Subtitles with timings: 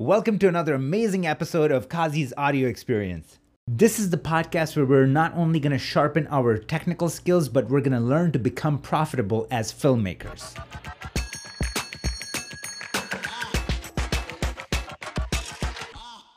[0.00, 3.38] Welcome to another amazing episode of Kazi's audio experience.
[3.68, 7.70] This is the podcast where we're not only going to sharpen our technical skills, but
[7.70, 10.58] we're going to learn to become profitable as filmmakers.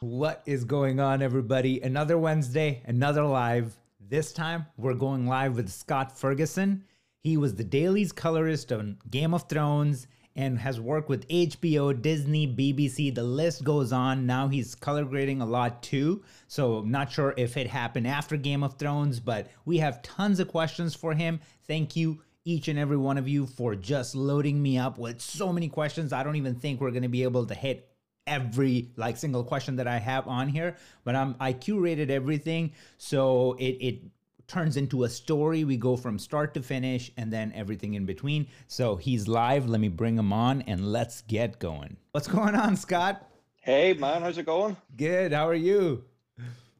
[0.02, 1.82] What is going on, everybody?
[1.82, 3.76] Another Wednesday, another live.
[4.00, 6.84] This time, we're going live with Scott Ferguson.
[7.24, 10.06] He was the dailies colorist on Game of Thrones
[10.38, 14.28] and has worked with HBO, Disney, BBC, the list goes on.
[14.28, 16.24] Now he's color grading a lot too.
[16.48, 20.48] So, not sure if it happened after Game of Thrones, but we have tons of
[20.48, 21.40] questions for him.
[21.68, 25.52] Thank you, each and every one of you, for just loading me up with so
[25.52, 26.14] many questions.
[26.14, 27.90] I don't even think we're going to be able to hit
[28.28, 33.56] every like single question that I have on here, but I'm I curated everything so
[33.58, 34.02] it it
[34.48, 35.64] turns into a story.
[35.64, 38.48] We go from start to finish and then everything in between.
[38.68, 39.68] So he's live.
[39.68, 41.98] Let me bring him on and let's get going.
[42.12, 43.30] What's going on, Scott?
[43.62, 44.78] Hey man, how's it going?
[44.96, 45.34] Good.
[45.34, 46.04] How are you?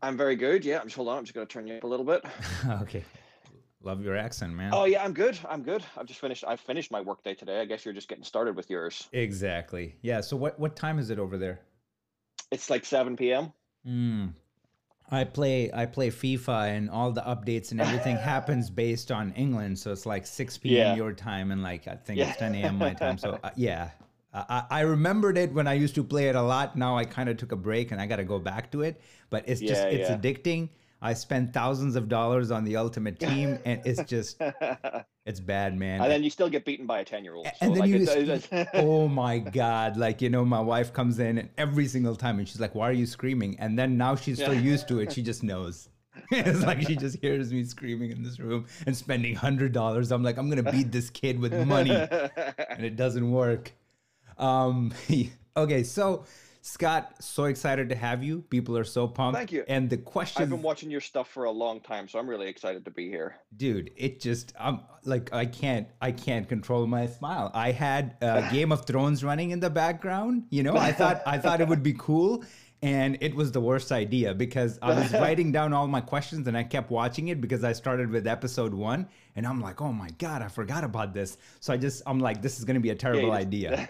[0.02, 0.64] I'm very good.
[0.64, 1.18] Yeah, I'm just hold on.
[1.18, 2.24] I'm just gonna turn you up a little bit.
[2.82, 3.04] okay.
[3.84, 4.72] Love your accent, man.
[4.74, 5.38] Oh yeah, I'm good.
[5.48, 5.84] I'm good.
[5.98, 6.44] I've just finished.
[6.48, 7.60] I finished my workday today.
[7.60, 9.08] I guess you're just getting started with yours.
[9.12, 9.96] Exactly.
[10.02, 10.22] Yeah.
[10.22, 11.60] So what what time is it over there?
[12.52, 13.52] It's like 7 p.m.
[13.86, 14.34] Mm.
[15.10, 19.80] I play I play FIFA and all the updates and everything happens based on England,
[19.80, 20.76] so it's like 6 p.m.
[20.76, 20.96] Yeah.
[20.96, 22.30] your time and like I think Yeah.
[22.30, 22.78] it's 10 a.m.
[22.78, 23.18] my time.
[23.18, 23.92] So uh, yeah,
[24.34, 26.76] I, I remembered it when I used to play it a lot.
[26.76, 29.00] Now I kind of took a break and I got to go back to it.
[29.30, 30.18] But it's just it's yeah.
[30.18, 30.70] addicting.
[31.02, 34.42] I spend thousands of dollars on the ultimate team, and it's just
[35.26, 36.02] it's bad, man.
[36.02, 37.48] and then you still get beaten by a 10 year old.
[37.62, 39.98] And then you it's, just, oh my god.
[39.98, 42.90] Like you know my wife comes in and every single time and she's like why
[42.90, 43.58] are you screaming?
[43.60, 45.90] And then now she's so used to it she just knows.
[46.32, 50.12] It's like she just hears me screaming in this room and spending hundred dollars.
[50.12, 51.92] I'm like i'm gonna beat this kid with money.
[51.92, 53.72] And it doesn't work.
[54.40, 54.94] Um
[55.56, 56.26] okay so
[56.68, 58.42] scott so excited to have you.
[58.50, 59.38] People are so pumped.
[59.38, 59.64] Thank you.
[59.68, 62.50] and the question I've been watching your stuff for a long time, so I'm really
[62.50, 63.36] excited to be here.
[63.56, 67.48] dude it just i'm like i can't i can't control my smile.
[67.54, 70.76] I had uh, game of thrones running in the background you know?
[70.76, 72.44] I thought i thought it would be cool
[72.82, 76.56] and it was the worst idea because i was writing down all my questions and
[76.62, 80.10] i kept watching it because i started with episode one and i'm like oh my
[80.26, 81.38] god i forgot about this.
[81.64, 83.90] So i just i'm like this is going to be a terrible just- idea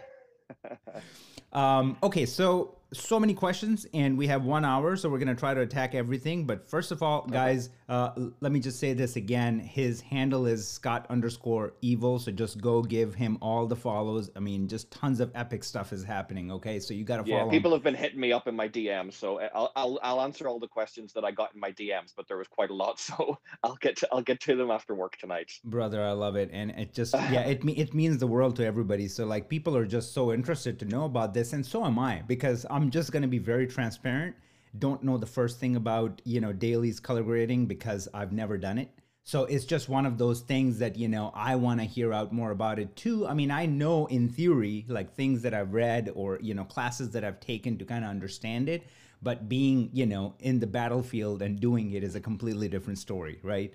[1.53, 5.53] um, okay, so so many questions, and we have one hour, so we're gonna try
[5.53, 6.45] to attack everything.
[6.45, 10.67] But first of all, guys, uh, let me just say this again: his handle is
[10.67, 14.29] Scott underscore Evil, so just go give him all the follows.
[14.35, 16.51] I mean, just tons of epic stuff is happening.
[16.51, 17.45] Okay, so you gotta Yeah, follow.
[17.49, 17.51] him.
[17.51, 20.59] people have been hitting me up in my DMs, so I'll, I'll I'll answer all
[20.59, 23.37] the questions that I got in my DMs, but there was quite a lot, so
[23.63, 25.51] I'll get to I'll get to them after work tonight.
[25.65, 28.65] brother i love it and it just yeah it me- it means the world to
[28.65, 31.97] everybody so like people are just so interested to know about this and so am
[31.99, 34.35] i because i'm just going to be very transparent
[34.77, 38.77] don't know the first thing about you know dailies color grading because i've never done
[38.77, 38.89] it
[39.23, 42.31] so it's just one of those things that you know i want to hear out
[42.31, 46.11] more about it too i mean i know in theory like things that i've read
[46.15, 48.83] or you know classes that i've taken to kind of understand it
[49.21, 53.39] but being you know in the battlefield and doing it is a completely different story
[53.43, 53.73] right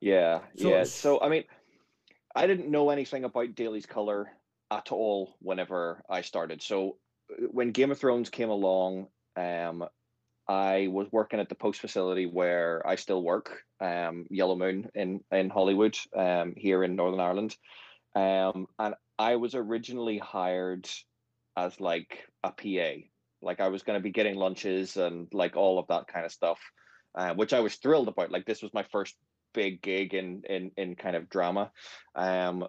[0.00, 0.84] Yeah, So- yeah.
[0.84, 1.44] So I mean,
[2.34, 4.30] I didn't know anything about dailies color
[4.70, 6.62] at all whenever I started.
[6.62, 6.96] So
[7.50, 9.84] when Game of Thrones came along, um,
[10.48, 15.50] I was working at the post facility where I still work, um, Yellowmoon in in
[15.50, 17.56] Holywood, um, here in Northern Ireland,
[18.14, 20.88] um, and I was originally hired
[21.56, 23.02] as like a PA.
[23.40, 26.32] Like I was going to be getting lunches and like all of that kind of
[26.32, 26.60] stuff,
[27.14, 28.30] uh, which I was thrilled about.
[28.30, 29.16] Like this was my first
[29.54, 31.70] big gig in in in kind of drama.
[32.14, 32.66] Um,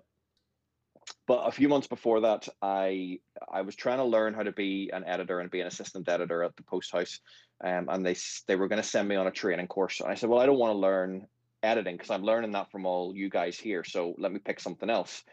[1.28, 3.20] but a few months before that, I
[3.52, 6.44] I was trying to learn how to be an editor and be an assistant editor
[6.44, 7.20] at the post house,
[7.64, 8.16] um, and they
[8.48, 10.02] they were going to send me on a training course.
[10.02, 11.28] And I said, well, I don't want to learn
[11.62, 13.84] editing because I'm learning that from all you guys here.
[13.84, 15.24] So let me pick something else.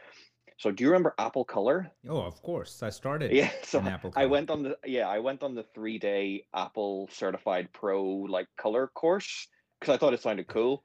[0.59, 1.91] So do you remember Apple Color?
[2.09, 3.51] oh of course i started Yeah.
[3.65, 3.83] So
[4.15, 8.47] I went on the yeah I went on the three day Apple Certified Pro like
[8.57, 9.49] color course
[9.81, 10.84] because I thought it sounded cool.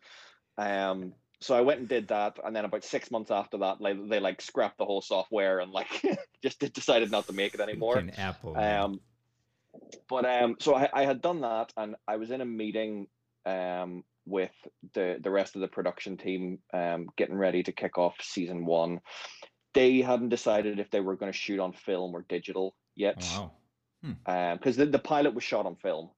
[0.57, 1.13] Um,
[1.45, 4.19] so I went and did that, and then about six months after that, like they
[4.19, 6.03] like scrapped the whole software and like
[6.43, 7.95] just decided not to make it anymore.
[7.95, 8.57] Fucking Apple.
[8.57, 8.99] Um,
[10.09, 13.07] but um, so I, I had done that, and I was in a meeting
[13.45, 14.55] um with
[14.95, 18.99] the the rest of the production team, um, getting ready to kick off season one.
[19.75, 23.51] They hadn't decided if they were going to shoot on film or digital yet Oh,
[24.25, 24.55] wow.
[24.55, 26.09] because the, the pilot was shot on film.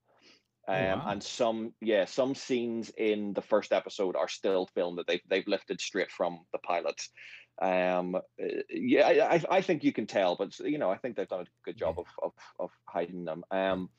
[0.68, 1.12] Um, wow.
[1.12, 5.48] and some, yeah, some scenes in the first episode are still filmed that they've they've
[5.48, 7.02] lifted straight from the pilot.
[7.62, 8.20] Um, uh,
[8.70, 11.42] yeah, I, I- I think you can tell, but you know, I think they've done
[11.42, 13.44] a good job of of, of hiding them.
[13.50, 13.90] Um,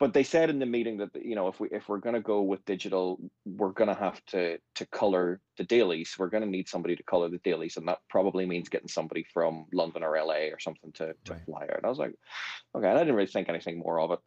[0.00, 2.20] but they said in the meeting that you know if we if we're going to
[2.20, 6.16] go with digital, we're going to have to to color the dailies.
[6.18, 9.24] We're going to need somebody to color the dailies, and that probably means getting somebody
[9.32, 11.42] from London or LA or something to to Right.
[11.46, 11.76] fly out.
[11.78, 12.14] And I was like,
[12.76, 14.18] okay, and I didn't really think anything more of it.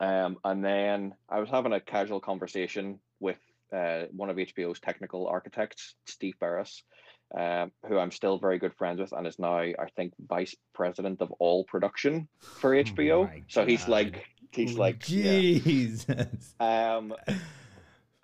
[0.00, 3.38] Um, and then I was having a casual conversation with
[3.72, 6.82] uh, one of HBO's technical architects, Steve Beres,
[7.36, 11.20] um, who I'm still very good friends with, and is now, I think, vice president
[11.20, 13.28] of all production for HBO.
[13.28, 15.32] Oh so he's like, he's Oh, like, yeah.
[16.60, 17.14] Um,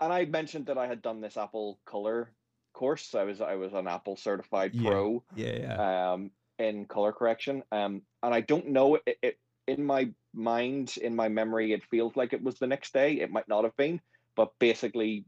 [0.00, 2.30] and I mentioned that I had done this Apple Color
[2.72, 3.14] course.
[3.14, 4.88] I was I was an Apple certified Yeah.
[4.90, 6.12] pro Yeah, yeah.
[6.12, 7.62] um, in color correction.
[7.72, 9.38] Um, and I don't know it, it
[9.68, 13.14] in my mind, in my memory, it feels like it was the next day.
[13.20, 14.00] It might not have been,
[14.36, 15.24] but basically,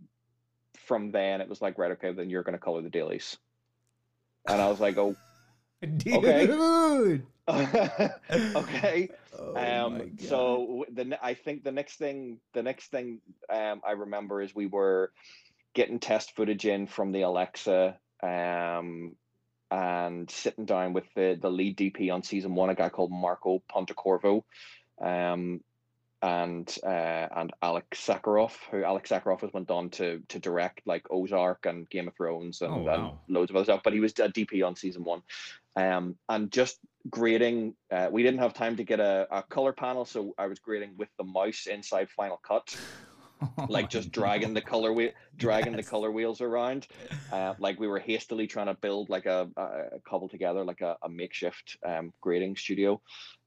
[0.86, 3.36] from then it was like, right, okay, then you're going to color the dailies.
[4.46, 5.16] And I was like, oh,
[5.96, 6.14] Dude.
[6.14, 7.20] okay.
[9.38, 13.20] Oh Um, so the I think the next thing the next thing
[13.50, 15.12] um, I remember is we were
[15.74, 19.14] getting test footage in from the Alexa um,
[19.70, 23.62] and sitting down with the the lead DP on season one, a guy called Marco
[23.70, 24.44] Pontecorvo,
[25.00, 25.60] um,
[26.22, 31.06] and uh, and Alex Sakharov, who Alex Sakharov has went on to to direct like
[31.10, 34.12] Ozark and Game of Thrones and, Oh, and loads of other stuff, but he was
[34.12, 35.22] a DP on season one.
[35.76, 36.78] Um, and just
[37.10, 40.58] grading, uh, we didn't have time to get a, a color panel, so I was
[40.58, 42.74] grading with the mouse inside Final Cut,
[43.68, 46.86] like just dragging the color wheel, dragging the color wheels around,
[47.30, 50.80] uh, like we were hastily trying to build like a, a a cobble together like
[50.80, 52.98] a, a makeshift um, grading studio,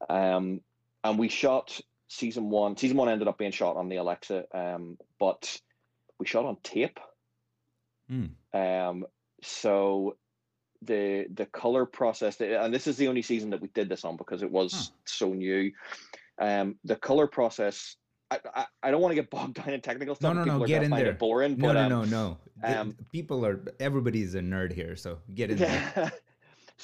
[0.08, 0.60] um,
[1.04, 2.76] and we shot season one.
[2.76, 5.60] Season one ended up being shot on the Alexa, um, but
[6.18, 6.98] we shot on tape.
[8.08, 8.26] Hmm.
[8.52, 9.06] Um,
[9.42, 10.16] so
[10.82, 14.16] the the color process, and this is the only season that we did this on
[14.16, 14.82] because it was Huh.
[15.04, 15.72] so new.
[16.40, 17.96] Um, the color process.
[18.32, 20.34] I, I, I don't want to get bogged down in technical stuff.
[20.36, 21.12] no, no, are get in there.
[21.14, 22.38] Boring, No, but no, um, no, no.
[22.62, 23.60] The- um, people are.
[23.80, 26.12] Everybody's a nerd here, so get in there.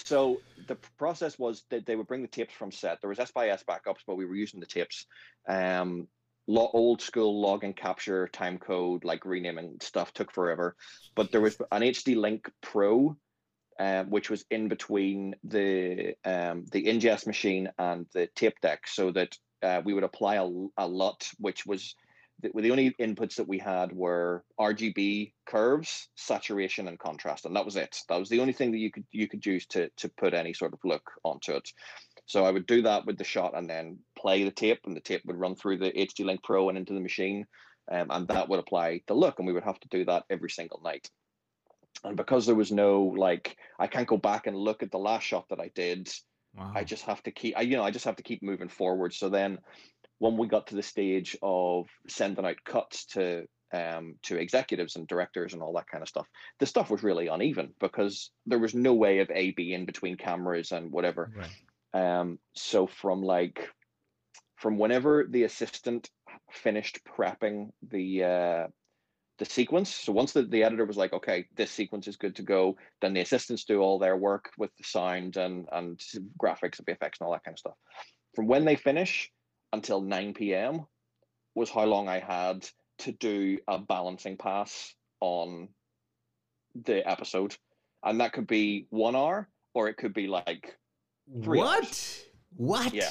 [0.05, 3.01] so the process was that they would bring the tapes from set.
[3.01, 5.07] There was S by S backups, but we were using the tapes.
[5.49, 6.09] Um,
[6.47, 10.77] lo- old school log and capture time code, like renaming stuff, took forever.
[11.15, 13.17] But there was an HD Link Pro,
[13.79, 19.11] um, which was in between the um, the ingest machine and the tape deck, so
[19.13, 20.47] that uh, we would apply a,
[20.79, 21.95] a LUT, which was
[22.41, 27.65] the, the only inputs that we had were RGB curves, saturation, and contrast, and that
[27.65, 28.03] was it.
[28.09, 30.53] That was the only thing that you could you could use to to put any
[30.53, 31.71] sort of look onto it.
[32.27, 35.01] So I would do that with the shot and then play the tape, and the
[35.01, 37.47] tape would run through the HD Link Pro and into the machine,
[37.91, 40.51] um, and that would apply the look, and we would have to do that every
[40.51, 41.09] single night.
[42.05, 45.23] And because there was no like, I can't go back and look at the last
[45.23, 46.11] shot that I did.
[46.57, 46.73] Wow.
[46.75, 49.13] I just have to keep I you know I just have to keep moving forward.
[49.13, 49.59] So then
[50.19, 55.09] when we got to the stage of sending out cuts to um to executives and
[55.09, 56.27] directors and all that kind of stuff,
[56.61, 60.17] the stuff was really uneven because there was no way of A B in between
[60.17, 61.31] cameras and whatever.
[61.35, 62.21] Right.
[62.21, 63.69] Um so from like
[64.57, 66.09] from whenever the assistant
[66.51, 68.67] finished prepping the uh
[69.39, 69.95] the sequence.
[69.95, 73.13] So once the, the editor was like, okay, this sequence is good to go, then
[73.13, 76.01] the assistants do all their work with the sound and and
[76.41, 77.75] graphics and VFX and all that kind of stuff.
[78.35, 79.31] From when they finish
[79.77, 80.87] until 9 p.m.
[81.55, 82.69] was how long I had
[82.99, 85.69] to do a balancing pass on
[86.75, 87.57] the episode.
[88.03, 90.77] And that could be one hour or it could be like
[91.43, 91.85] Three What?
[91.85, 92.25] hours.
[92.57, 92.95] What?
[92.95, 93.11] Yeah.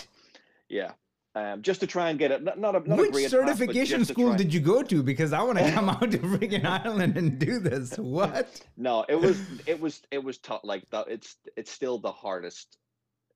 [0.70, 0.92] yeah.
[1.36, 4.06] Um, just to try and get it not, not a not Which pass, certification to
[4.06, 5.04] school did you go to?
[5.04, 7.98] Because I want to come out to freaking Ireland and do this.
[7.98, 8.62] What?
[8.78, 10.62] No, it was it was it was tough.
[10.64, 12.78] Like that, it's it's still the hardest.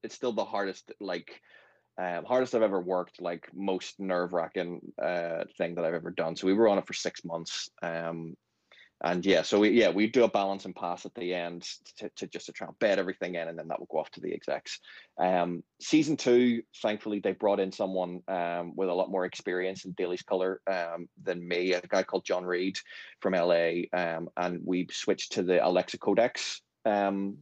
[0.01, 0.93] It's still the hardest.
[1.01, 1.41] Like
[2.00, 3.22] um, hardest I've ever worked.
[3.22, 6.36] Like most nerve wracking uh, thing that I've ever done.
[6.36, 7.70] So we were on it for six months.
[7.82, 8.36] Um,
[9.01, 11.65] and yeah, so we yeah we do a balance and pass at the end
[11.98, 14.12] to, to just to try and bed everything in, and then that will go off
[14.12, 14.79] to the execs.
[15.18, 19.94] Um, season two, thankfully, they brought in someone um, with a lot more experience in
[19.94, 22.77] dailies color um, than me, a guy called John Reed
[23.22, 27.38] from LA, um, and we switched to the Alexa Codex um,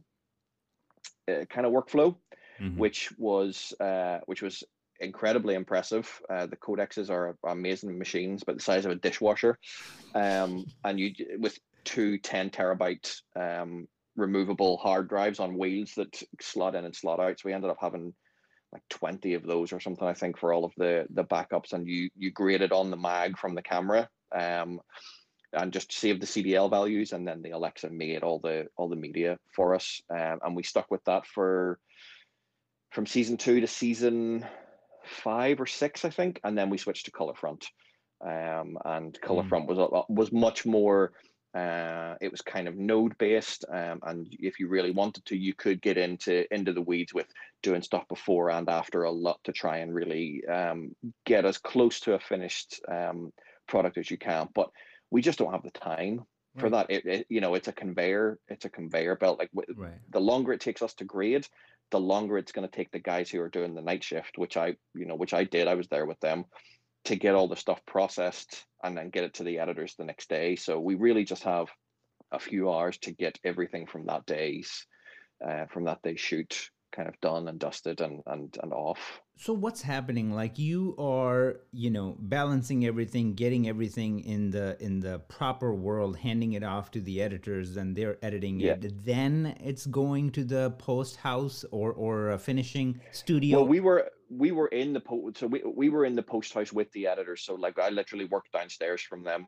[1.28, 2.14] uh, kind of workflow,
[2.58, 2.74] Mhm.
[2.74, 4.64] which was uh, which was
[5.00, 6.20] incredibly impressive.
[6.28, 9.58] Uh, the codexes are amazing machines, but the size of a dishwasher,
[10.14, 16.74] um, and you with two 10 terabyte um, removable hard drives on wheels that slot
[16.74, 17.38] in and slot out.
[17.40, 18.14] So we ended up having
[18.72, 21.86] like 20 of those or something, I think, for all of the the backups, and
[21.88, 24.08] you you graded on the mag from the camera.
[24.34, 24.80] Um,
[25.52, 28.96] and just saved the CDL values, and then the Alexa made all the all the
[28.96, 31.80] media for us, um, and we stuck with that for
[32.90, 34.46] from season two to season
[35.04, 37.66] five or six, I think, and then we switched to Colorfront,
[38.24, 39.76] um, and Colorfront mm.
[39.76, 41.12] was was much more.
[41.54, 45.54] Uh, it was kind of node based, um, and if you really wanted to, you
[45.54, 47.26] could get into into the weeds with
[47.62, 52.00] doing stuff before and after a LUT to try and really um, get as close
[52.00, 53.32] to a finished um,
[53.66, 54.48] product as you can.
[54.54, 54.70] But
[55.10, 56.24] we just don't have the time
[56.58, 56.60] right.
[56.60, 56.90] for that.
[56.90, 59.38] It, it, you know, it's a conveyor, it's a conveyor belt.
[59.38, 59.92] Like right.
[60.10, 61.46] the longer it takes us to grade,
[61.90, 64.56] the longer it's going to take the guys who are doing the night shift, which
[64.56, 65.68] I, you know, which I did.
[65.68, 66.44] I was there with them
[67.04, 70.28] to get all the stuff processed and then get it to the editors the next
[70.28, 70.56] day.
[70.56, 71.68] So we really just have
[72.30, 74.86] a few hours to get everything from that day's,
[75.46, 79.52] uh, from that day's shoot kind of done and dusted and and and off so
[79.52, 80.34] what's happening?
[80.34, 86.16] Like you are you know balancing everything getting everything in the in the proper world
[86.16, 88.72] handing it off to the editors and they're editing yeah.
[88.72, 89.04] it.
[89.04, 93.58] Then it's going to the post house or or a finishing studio?
[93.58, 96.52] Well we were we were in the post so we, we were in the post
[96.52, 97.42] house with the editors.
[97.42, 99.46] So like i literally worked downstairs from them.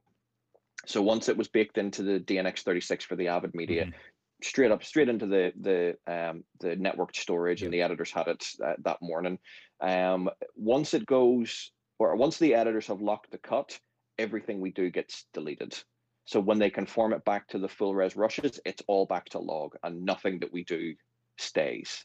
[0.87, 3.99] So once it was baked into the DNX36 for the Avid Media, mm-hmm
[4.43, 7.67] straight up straight into the the um, the networked storage, yeah.
[7.67, 9.39] and the editors had it uh, that morning.
[9.81, 13.79] Um, once it goes, or once the editors have locked the cut,
[14.19, 15.77] everything we do gets deleted.
[16.25, 19.39] So when they conform it back to the full res rushes, it's all back to
[19.39, 20.95] log, and nothing that we do
[21.39, 22.05] stays.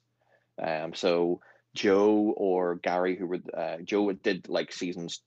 [0.61, 1.41] Um, so
[1.75, 5.21] Joe or Gary, who were uh, Joe did like seasons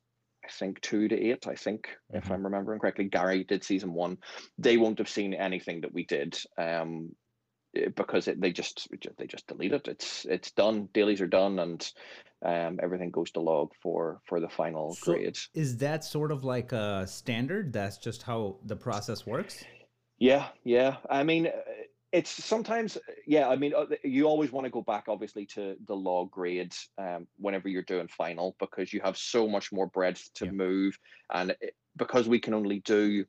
[0.48, 2.18] I think two to eight, I think, mm-hmm.
[2.18, 3.04] if I'm remembering correctly.
[3.04, 4.18] Gary did season one.
[4.56, 7.14] They won't have seen anything that we did um,
[7.76, 8.88] eh, because it, they just
[9.18, 9.88] they just delete it.
[9.88, 10.88] It's it's done.
[10.94, 11.92] Dailies are done, and
[12.44, 15.38] um, everything goes to log for for the final so grade.
[15.54, 17.72] Is that sort of like a standard?
[17.72, 19.64] That's just how the process works.
[20.18, 20.96] Yeah, yeah.
[21.08, 21.48] I mean,
[22.12, 22.96] it's sometimes
[23.26, 26.88] yeah i mean uh, you always want to go back obviously to the log grades
[26.98, 30.50] um, whenever you're doing final because you have so much more breadth to yeah.
[30.50, 30.98] move
[31.32, 33.24] and it, because we can only do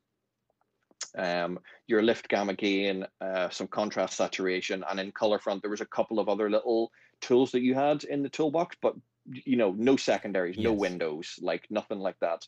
[1.18, 5.86] um, your lift gamma gain uh, some contrast saturation and in Colorfront there was a
[5.86, 8.96] couple of other little tools that you had in the toolbox but
[9.26, 10.64] you know no secondaries yes.
[10.64, 12.46] no windows like nothing like that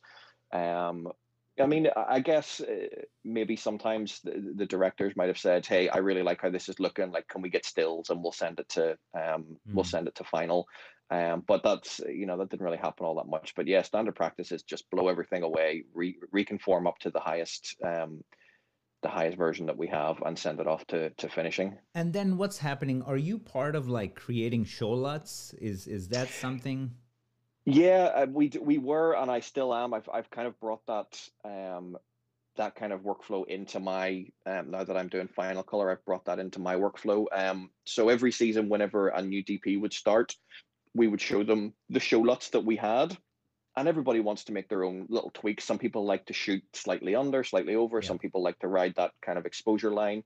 [0.53, 1.07] um,
[1.59, 2.87] I mean, I guess uh,
[3.23, 6.79] maybe sometimes the, the, directors might have said, "Hey, I really like how this is
[6.79, 7.11] looking.
[7.11, 9.57] Like, can we get stills and we'll send it to um, mm.
[9.73, 9.89] we'll hmm.
[9.89, 10.67] send it to final."
[11.09, 13.53] Um, but that's you know that didn't really happen all that much.
[13.55, 17.75] But yeah, standard practice is just blow everything away, re- reconform up to the highest
[17.83, 18.23] um,
[19.03, 21.77] the highest version that we have, and send it off to to finishing.
[21.93, 23.01] And then what's happening?
[23.01, 25.53] Are you part of like creating show LUTs?
[25.55, 26.91] Is is that something?
[27.65, 29.93] Yeah, uh, we we were, and I still am.
[29.93, 31.97] I've I've kind of brought that um
[32.57, 35.91] that kind of workflow into my um now that I'm doing Final Color.
[35.91, 37.25] I've brought that into my workflow.
[37.31, 40.35] Um, so every season, whenever a new DP would start,
[40.95, 43.15] we would show them the show LUTs that we had,
[43.77, 45.63] and everybody wants to make their own little tweaks.
[45.63, 48.01] Some people like to shoot slightly under, slightly over.
[48.01, 48.07] Yeah.
[48.07, 50.23] Some people like to ride that kind of exposure line.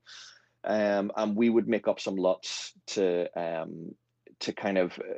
[0.64, 3.94] Um, and we would make up some LUTs to um
[4.40, 4.98] to kind of.
[4.98, 5.12] Uh,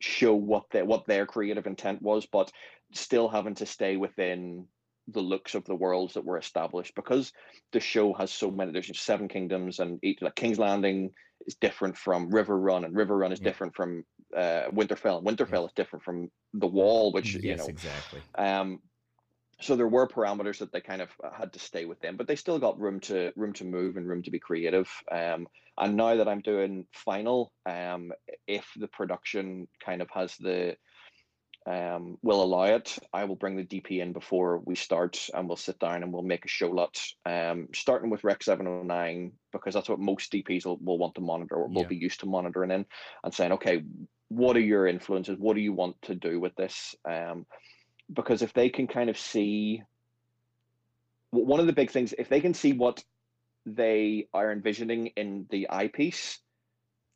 [0.00, 2.50] show what their what their creative intent was, but
[2.92, 4.66] still having to stay within
[5.12, 7.32] the looks of the worlds that were established because
[7.72, 11.10] the show has so many there's seven kingdoms and each like king's landing
[11.46, 13.44] is different from Riverrun and Riverrun is yeah.
[13.44, 14.04] different from
[14.36, 15.64] uh winterfell and winterfell yeah.
[15.64, 18.78] is different from the wall which yes, you know exactly um
[19.60, 22.36] so there were parameters that they kind of uh, had to stay within but they
[22.36, 25.46] still got room to room to move and room to be creative um
[25.78, 28.12] and now that i'm doing final um
[28.46, 30.76] if the production kind of has the
[31.66, 35.56] um will allow it i will bring the dp in before we start and we'll
[35.56, 39.88] sit down and we'll make a show LUT um starting with rec 709 because that's
[39.88, 41.88] what most dps will, will want to monitor or will yeah.
[41.88, 42.86] be used to monitoring in
[43.24, 43.82] and saying okay
[44.28, 47.44] what are your influences what do you want to do with this um
[48.12, 49.82] because if they can kind of see
[51.30, 53.02] one of the big things if they can see what
[53.66, 56.40] they are envisioning in the eyepiece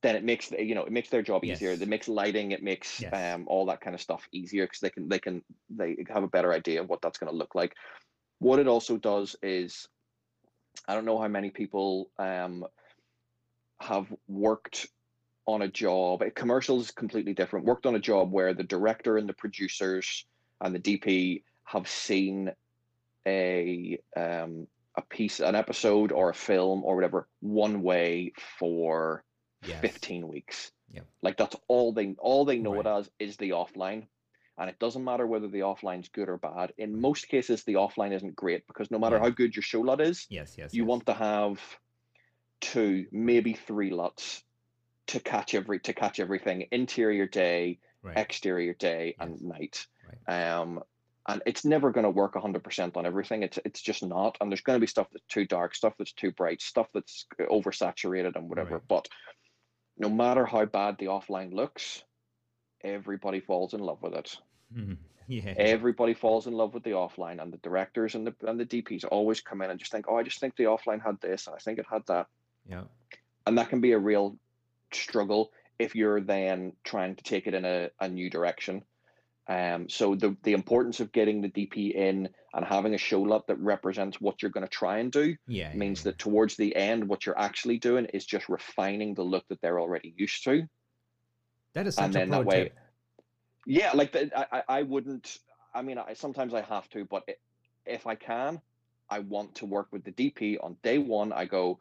[0.03, 1.81] then it makes you know it makes their job easier yes.
[1.81, 3.35] it makes lighting it makes yes.
[3.35, 6.29] um all that kind of stuff easier because they can they can they have a
[6.29, 7.75] better idea of what that's going to look like
[8.39, 9.89] what it also does is
[10.87, 12.65] i don't know how many people um
[13.81, 14.87] have worked
[15.47, 19.29] on a job commercial is completely different worked on a job where the director and
[19.29, 20.27] the producers
[20.61, 22.53] and the DP have seen
[23.27, 29.25] a um, a piece, an episode or a film or whatever one way for
[29.67, 29.81] yes.
[29.81, 30.71] 15 weeks.
[30.93, 31.07] Yep.
[31.23, 32.87] Like that's all they all they know Right.
[32.87, 34.07] it as is the offline.
[34.57, 36.73] And it doesn't matter whether the offline's good or bad.
[36.79, 39.23] In most cases, the offline isn't great because no matter Yeah.
[39.23, 40.73] how good your show LUT is, Yes, yes.
[40.73, 40.89] you yes.
[40.89, 41.61] want to have
[42.61, 44.45] two, maybe three LUTs
[45.09, 48.17] to catch every to catch everything interior day, right.
[48.17, 49.87] exterior day, and night.
[50.27, 50.53] Right.
[50.53, 50.83] Um,
[51.27, 53.43] and it's never going to work 100% on everything.
[53.43, 54.37] It's it's just not.
[54.41, 57.27] And there's going to be stuff that's too dark, stuff that's too bright, stuff that's
[57.41, 58.75] oversaturated and whatever.
[58.75, 58.89] Right.
[58.89, 59.09] But
[59.97, 62.03] no matter how bad the offline looks,
[62.83, 64.37] everybody falls in love with it.
[64.75, 64.99] Mhm.
[65.27, 65.55] Yeah.
[65.57, 69.07] Everybody falls in love with the offline, and the directors and the and the DPs
[69.11, 71.57] always come in and just think, oh, I just think the offline had this, and
[71.57, 72.27] I think it had that,
[72.69, 72.83] yeah.
[73.47, 74.37] and that can be a real
[74.93, 78.83] struggle if you're then trying to take it in a, a new direction.
[79.47, 83.47] Um, so the the importance of getting the DP in and having a show LUT
[83.49, 85.71] that represents what you're going to try and do Yeah.
[85.71, 86.05] yeah, means yeah.
[86.13, 89.81] that towards the end, what you're actually doing is just refining the look that they're
[89.81, 90.67] already used to.
[91.75, 92.79] that is such and a pro that way- tip.
[93.67, 95.39] Yeah, like the, I, I- wouldn't.
[95.75, 97.35] I mean, I sometimes I have to, but i-
[97.87, 98.61] if I can,
[99.11, 101.33] I want to work with the DP on day one.
[101.33, 101.81] I go,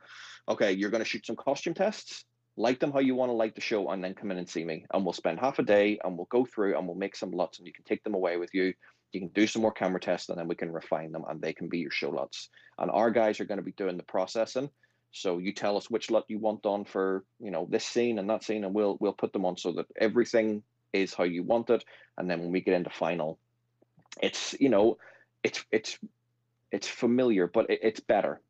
[0.49, 3.55] okay, you're going to shoot some costume tests, like them how you want to like
[3.55, 5.99] the show, and then come in and see me, and we'll spend half a day,
[6.03, 8.37] and we'll go through, and we'll make some LUTs, and you can take them away
[8.37, 8.73] with you.
[9.11, 11.53] You can do some more camera tests, and then we can refine them, and they
[11.53, 12.49] can be your show LUTs.
[12.77, 14.69] And our guys are going to be doing the processing.
[15.11, 18.29] So you tell us which LUT you want on for, you know, this scene and
[18.29, 21.69] that scene, and we'll we'll put them on so that everything is how you want
[21.69, 21.83] it.
[22.17, 23.39] And then when we get into final,
[24.21, 24.97] it's you know,
[25.43, 25.99] it's it's
[26.71, 28.41] it's familiar, but it, it's better.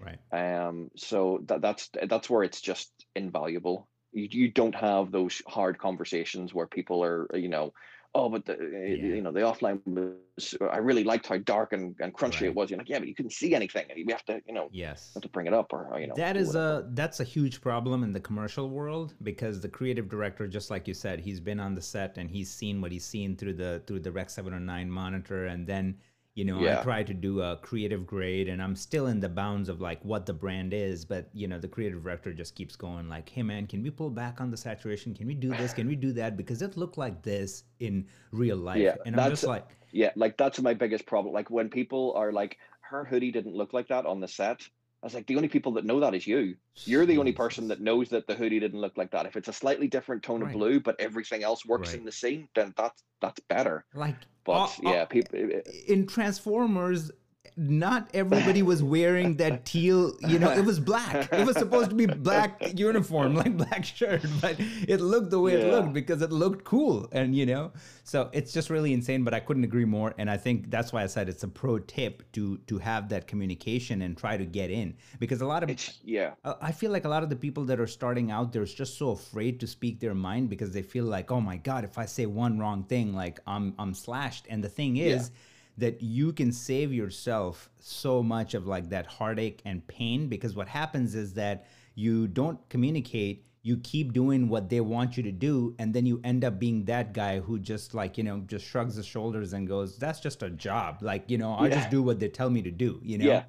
[0.00, 0.18] Right.
[0.32, 3.88] Um, so that that's that's where it's just invaluable.
[4.12, 7.72] You you don't have those hard conversations where people are you know,
[8.14, 9.14] oh, but the Yeah.
[9.16, 12.50] you know the offline was I really liked how dark and, and crunchy Right.
[12.50, 12.70] it was.
[12.70, 13.86] You're like, yeah, but you couldn't see anything.
[13.94, 15.10] We have to you know Yes.
[15.14, 16.80] have to bring it up or you know that is whatever.
[16.80, 20.88] a that's a huge problem in the commercial world because the creative director just like
[20.88, 23.82] you said he's been on the set and he's seen what he's seen through the
[23.86, 25.98] through the rec 709 monitor and then
[26.40, 26.78] you know Yeah.
[26.80, 30.00] i try to do a creative grade and i'm still in the bounds of like
[30.12, 33.42] what the brand is but you know the creative director just keeps going like hey
[33.52, 36.12] man can we pull back on the saturation can we do this can we do
[36.20, 38.06] that because it looked like this in
[38.42, 41.34] real life Yeah, and i'm just like Yeah, like that's my biggest problem.
[41.38, 42.52] Like when people are like,
[42.90, 44.58] her hoodie didn't look like that on the set.
[45.02, 46.54] I was like, the only people that know that is you.
[46.90, 49.26] You're the only person that knows that the hoodie didn't look like that.
[49.26, 50.54] If it's a slightly different tone Right.
[50.54, 51.98] of blue, but everything else works Right.
[51.98, 53.84] in the scene, then that's that's better.
[53.94, 55.38] like But all- all- yeah, people.
[55.86, 57.10] in Transformers,
[57.56, 60.14] not everybody was wearing that teal.
[60.26, 61.32] You know, it was black.
[61.32, 65.54] It was supposed to be black uniform, like black shirt, but it looked the way
[65.54, 67.08] it looked because it looked cool.
[67.12, 67.72] And you know,
[68.04, 69.24] so it's just really insane.
[69.24, 70.14] But I couldn't agree more.
[70.18, 73.26] And I think that's why I said it's a pro tip to to have that
[73.26, 76.90] communication and try to get in because a lot of It's yeah, uh, I feel
[76.90, 79.66] like a lot of the people that are starting out, they're just so afraid to
[79.66, 82.84] speak their mind because they feel like, oh my god, if I say one wrong
[82.84, 84.46] thing, like I'm I'm slashed.
[84.48, 85.30] And the thing is
[85.78, 90.68] that you can save yourself so much of like that heartache and pain because what
[90.68, 93.44] happens is that you don't communicate.
[93.62, 96.86] You keep doing what they want you to do, and then you end up being
[96.86, 100.42] that guy who just like you know just shrugs his shoulders and goes, "That's just
[100.42, 103.00] a job." Like you know, I just do what they tell me to do.
[103.02, 103.26] You know?
[103.26, 103.42] yeah,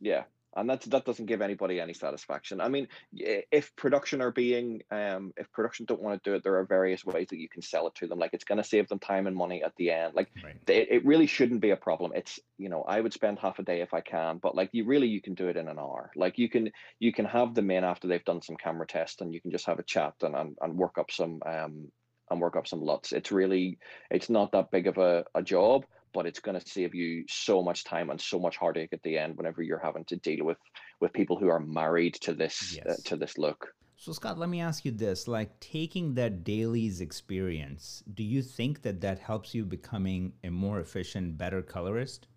[0.00, 0.22] yeah,
[0.58, 2.60] and that's that doesn't give anybody any satisfaction.
[2.60, 6.56] I mean, if production are being, um, if production don't want to do it, there
[6.56, 8.18] are various ways that you can sell it to them.
[8.18, 10.14] Like it's going to save them time and money at the end.
[10.14, 10.56] Like Right.
[10.68, 13.62] it, it really shouldn't be a problem it's you know i would spend half a
[13.62, 16.10] day if i can but like you really you can do it in an hour
[16.16, 19.34] like you can you can have them in after they've done some camera tests and
[19.34, 21.90] you can just have a chat and and, and work up some um
[22.30, 23.78] and work up some LUTs it's really
[24.10, 27.62] it's not that big of a, a job but it's going to save you so
[27.62, 30.58] much time and so much heartache at the end whenever you're having to deal with
[31.00, 34.60] with people who are married to this uh, to this look So Scott, let me
[34.60, 39.64] ask you this: like taking that dailies experience, do you think that that helps you
[39.64, 42.28] becoming a more efficient, better colorist?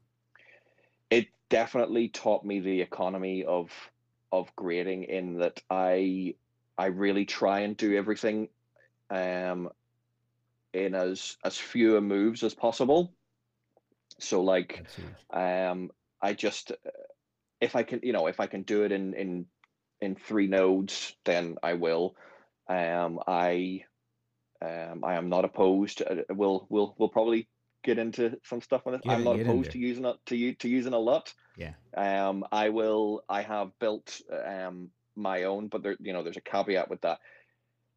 [1.12, 3.70] it definitely taught me the economy of
[4.32, 6.36] of grading in that I
[6.78, 8.48] I really try and do everything
[9.10, 9.70] um
[10.74, 13.14] in as as few moves as possible.
[14.22, 14.86] So like
[15.34, 16.76] um I just uh,
[17.60, 19.46] if I can you know if I can do it in in
[20.00, 22.16] in three nodes then I will.
[22.68, 23.84] Um I
[24.62, 27.48] um I am not opposed uh, we'll we'll we'll probably
[27.84, 29.02] get into some stuff on this.
[29.04, 31.34] Get I'm not opposed to using it to you to using a LUT.
[31.58, 31.74] Yeah.
[31.96, 33.24] Um, I will.
[33.28, 37.20] I have built um my own, but there, you know, there's a caveat with that.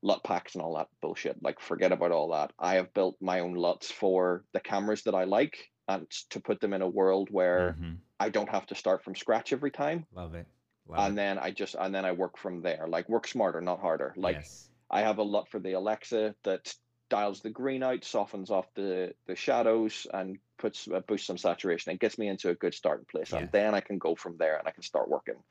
[0.02, 1.42] LUT packs and all that bullshit.
[1.42, 2.52] Like, forget about all that.
[2.58, 6.60] I have built my own LUTs for the cameras that I like, and to put
[6.60, 7.98] them in a world where Mhm.
[8.20, 10.46] I don't have to start from scratch every time, Love it.
[10.86, 11.16] Love and it.
[11.16, 12.86] then I just and then I work from there.
[12.88, 14.14] Like, work smarter, not harder.
[14.16, 14.70] Like, yes.
[14.90, 16.74] I have a LUT for the Alexa that
[17.10, 21.90] dials the green out, softens off the the shadows, and puts uh, boosts some saturation.
[21.90, 23.40] and gets me into a good starting place, Yeah.
[23.40, 25.42] and then I can go from there and I can start working.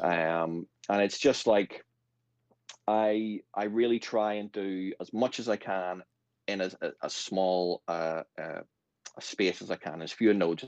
[0.00, 1.84] Um, and it's just like
[2.86, 6.02] I I really try and do as much as I can
[6.46, 8.64] in as a, a small uh, uh, a
[9.20, 10.64] space as I can, as few nodes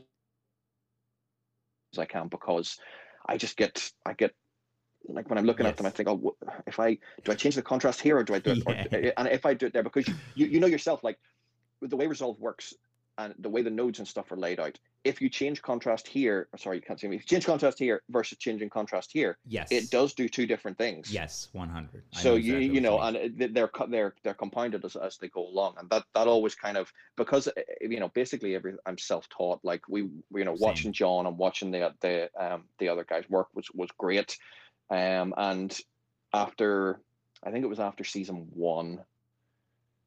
[1.95, 2.79] as I can, because
[3.27, 4.35] I just get I get
[5.09, 6.37] like when I'm looking at them, I think, oh,
[6.67, 8.63] if I do I change the contrast here or do I do it?
[8.67, 11.19] or- eh, and if I do it there, because you, you you know yourself, like
[11.81, 12.75] the way Resolve works
[13.25, 16.49] and the way the nodes and stuff are laid out, if you change contrast here,
[16.53, 17.17] or sorry, you can't see me.
[17.17, 19.69] If you change contrast here versus changing contrast here, Yes.
[19.71, 21.13] it does do two different things.
[21.13, 22.03] Yes, 100.
[22.13, 25.75] So you exactly you know, and they're they're they're compounded as, as they go along,
[25.79, 29.61] and that that always kind of because uh, you know basically every I'm self taught.
[29.63, 30.61] Like we you know Same.
[30.61, 34.37] watching John and watching the the um the other guys work was was great,
[34.91, 35.77] um and
[36.33, 37.01] after
[37.43, 39.01] I think it was after season one,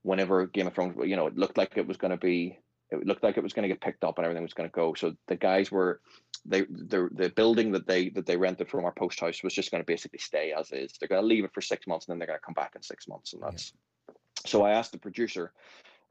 [0.04, 2.60] whenever Game of Thrones you know it looked like it was going to be
[3.02, 4.74] it looked like it was going to get picked up and everything was going to
[4.74, 4.94] go.
[4.94, 6.02] So the guys were
[6.46, 9.72] they the the building that they that they rented from our post house was just
[9.72, 10.94] going to basically stay as is.
[11.00, 12.74] They're going to leave it for six months and then they're going to come back
[12.76, 13.50] in six months, and Yeah.
[13.52, 13.74] that's.
[14.46, 15.54] So I asked the producer,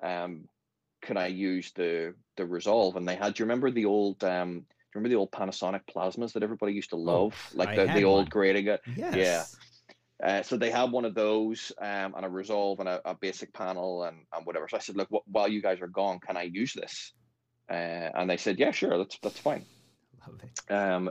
[0.03, 0.49] um,
[1.03, 2.97] can I use the the Resolve?
[2.97, 3.35] And they had.
[3.35, 4.61] Do you remember the old um?
[4.61, 7.87] Do you remember the old Panasonic plasmas that everybody used to love, like Oh, I
[7.87, 8.27] the, the old one.
[8.27, 9.55] grading yes.
[10.23, 13.53] Uh, so they had one of those um, and a Resolve and a, a basic
[13.53, 14.69] panel and, and whatever.
[14.69, 17.13] So I said, look, wh- while you guys are gone, can I use this?
[17.69, 19.67] Uh, and they said, yeah, sure, that's that's fine.
[20.27, 20.73] Love it.
[20.73, 21.11] Um,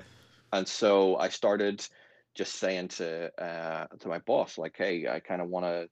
[0.53, 1.85] and so I started
[2.35, 5.89] just saying to uh, to my boss, like, hey, I kind of want to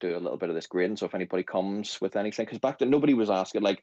[0.00, 0.96] do a little bit of this grading.
[0.96, 3.82] So if anybody comes with anything, because back then nobody was asking, like,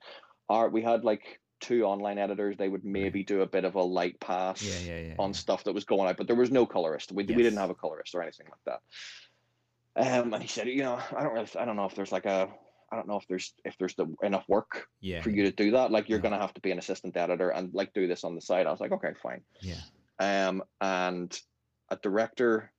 [0.49, 3.81] our we had like two online editors, they would maybe do a bit of a
[3.83, 5.13] light pass Yeah, yeah, yeah.
[5.19, 7.11] on stuff that was going out, but there was no colorist.
[7.11, 8.79] We, we didn't have a colorist or anything like
[9.95, 10.21] that.
[10.21, 12.25] Um, and he said, you know, I don't really, I don't know if there's like
[12.25, 12.47] a,
[12.91, 15.21] I don't know if there's if there's the enough work Yeah.
[15.21, 15.91] for you to do that.
[15.91, 18.41] Like you're gonna have to be an assistant editor and like do this on the
[18.41, 18.65] side.
[18.65, 19.41] I was like, okay, fine.
[19.61, 19.75] Yeah.
[20.19, 21.39] Um, and
[21.89, 22.71] a director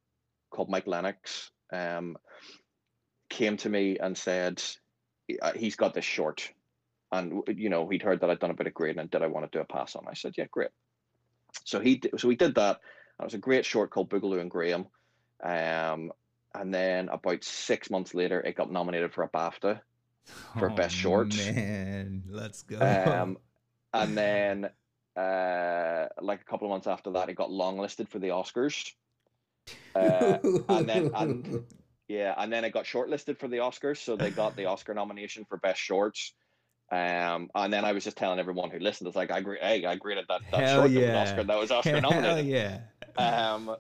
[0.51, 2.17] called Mike Lennox um,
[3.29, 4.61] came to me and said,
[5.41, 6.51] "Uh, he's got this short.
[7.13, 9.27] And, you know, he'd heard that I'd done a bit of grading and did I
[9.27, 10.05] want to do a pass on?
[10.09, 10.71] I said, yeah, great.
[11.65, 12.81] So he, so we did that.
[13.19, 14.87] And it was a great short called Boogaloo and Graham.
[15.43, 16.13] Um,
[16.55, 19.81] and then about six months later, it got nominated for a BAFTA.
[20.59, 21.35] for best short.
[21.41, 22.79] Oh, Man, let's go.
[22.79, 23.39] Um,
[23.93, 24.71] and then,
[25.17, 28.93] uh, like a couple of months after that, it got longlisted for the Oscars.
[29.95, 31.65] Uh, and then- and-
[32.09, 35.45] yeah, and then it got shortlisted for the Oscars, so they got the Oscar nomination
[35.49, 36.35] for best shorts.
[36.93, 39.85] Um, and then I was just telling everyone who listened, it's like I agree, hey,
[39.85, 41.21] I graded that that Hell short yeah.
[41.21, 42.47] was Oscar that was Oscar Hell nominated.
[42.47, 42.81] yeah.
[43.17, 43.77] Um,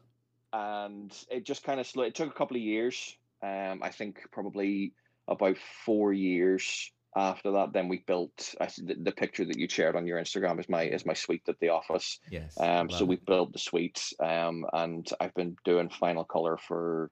[0.53, 2.05] and it just kind of slow.
[2.05, 3.17] It took a couple of years.
[3.43, 4.93] Um, I think probably
[5.29, 7.73] about four years after that.
[7.73, 8.55] Then we built.
[8.61, 11.49] I the, the picture that you shared on your Instagram is my is my suite
[11.49, 12.19] at the office.
[12.31, 12.55] Yes.
[12.61, 14.13] Um, so love we built the suite.
[14.21, 17.11] Um, and I've been doing Final Color for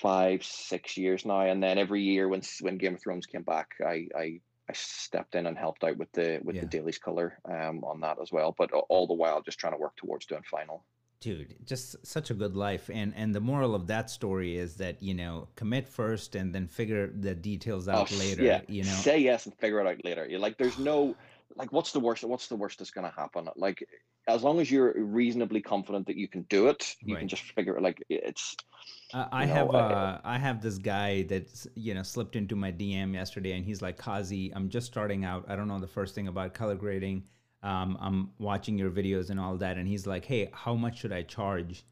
[0.00, 1.40] five, six years now.
[1.40, 5.34] And then every year when when Game of Thrones came back, I I, I stepped
[5.34, 6.66] in and helped out with the with the Yeah.
[6.66, 8.54] dailies color um on that as well.
[8.56, 10.84] But all the while just trying to work towards doing Final.
[11.20, 15.02] dude just such a good life and and the moral of that story is that
[15.02, 19.06] you know commit first and then figure the details out Oh, later Yeah, you know
[19.06, 20.26] say yes and figure it out later.
[20.28, 21.16] You're like, there's no,
[21.54, 22.24] like, what's the worst?
[22.24, 23.48] What's the worst that's gonna happen?
[23.56, 23.86] Like,
[24.28, 27.16] as long as you're reasonably confident that you can do it, you Right.
[27.16, 27.82] can just figure it.
[27.82, 28.56] Like, it's
[29.12, 32.56] I, I you have uh, uh, I have this guy that's you know slipped into
[32.56, 35.44] my DM yesterday, and he's like, "Kazi, I'm just starting out.
[35.48, 37.24] I don't know the first thing about color grading.
[37.62, 41.12] Um, I'm watching your videos and all that." And he's like, "Hey, how much should
[41.12, 41.84] I charge?"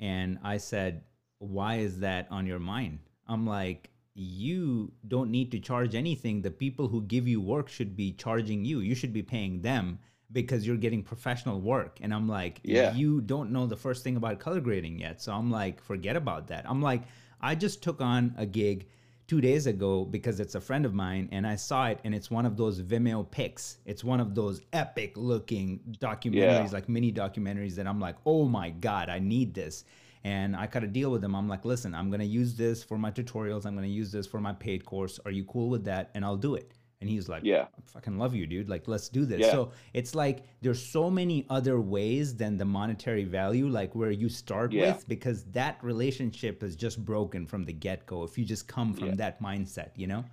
[0.00, 1.04] And I said,
[1.38, 6.42] "Why is that on your mind?" I'm like, "You don't need to charge anything.
[6.42, 8.80] The people who give you work should be charging you.
[8.80, 9.98] You should be paying them."
[10.30, 11.98] Because you're getting professional work.
[12.02, 12.92] And I'm like, Yeah.
[12.94, 15.22] you don't know the first thing about color grading yet.
[15.22, 16.64] So I'm like, forget about that.
[16.68, 17.02] I'm like,
[17.40, 18.86] I just took on a gig
[19.26, 22.30] two days ago because it's a friend of mine and I saw it and it's
[22.30, 23.76] one of those Vimeo picks.
[23.84, 28.70] It's one of those epic looking documentaries, like mini documentaries that I'm like, oh my
[28.70, 29.84] God, I need this.
[30.24, 31.34] And I got to deal with them.
[31.34, 33.66] I'm like, listen, I'm going to use this for my tutorials.
[33.66, 35.20] I'm going to use this for my paid course.
[35.24, 36.10] Are you cool with that?
[36.14, 36.72] And I'll do it.
[37.00, 37.66] And he's like, Yeah.
[37.76, 38.68] I fucking love you, dude.
[38.68, 39.40] Like, let's do this.
[39.40, 39.52] Yeah.
[39.52, 44.28] So it's like there's so many other ways than the monetary value, like where you
[44.28, 44.94] start Yeah.
[44.94, 48.94] with, because that relationship is just broken from the get go if you just come
[48.94, 49.14] from Yeah.
[49.16, 50.24] that mindset, you know?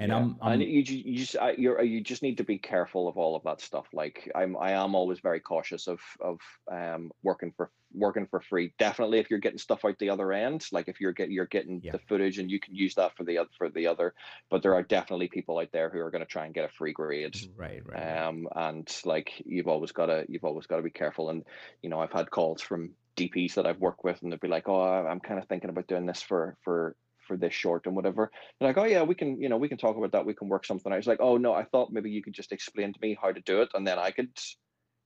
[0.00, 0.16] And yeah.
[0.16, 3.18] I'm, I'm and you you just I, you're you just need to be careful of
[3.18, 3.86] all of that stuff.
[3.92, 6.40] Like I'm I am always very cautious of of
[6.72, 8.72] um working for working for free.
[8.78, 11.82] Definitely if you're getting stuff out the other end, like if you're get you're getting
[11.82, 11.92] Yeah.
[11.92, 14.14] the footage and you can use that for the other for the other.
[14.48, 16.72] But there are definitely people out there who are going to try and get a
[16.72, 17.36] free grade.
[17.56, 18.24] right, right, right.
[18.28, 21.28] Um and like you've always got to you've always got to be careful.
[21.28, 21.44] And
[21.82, 24.68] you know I've had calls from DPs that I've worked with and they'd be like,
[24.68, 26.96] oh I'm kind of thinking about doing this for for
[27.30, 28.30] for this short and whatever.
[28.58, 30.26] They're like, oh yeah, we can, you know, we can talk about that.
[30.26, 30.98] We can work something out.
[30.98, 33.40] It's like, oh no, I thought maybe you could just explain to me how to
[33.42, 34.36] do it, and then I could,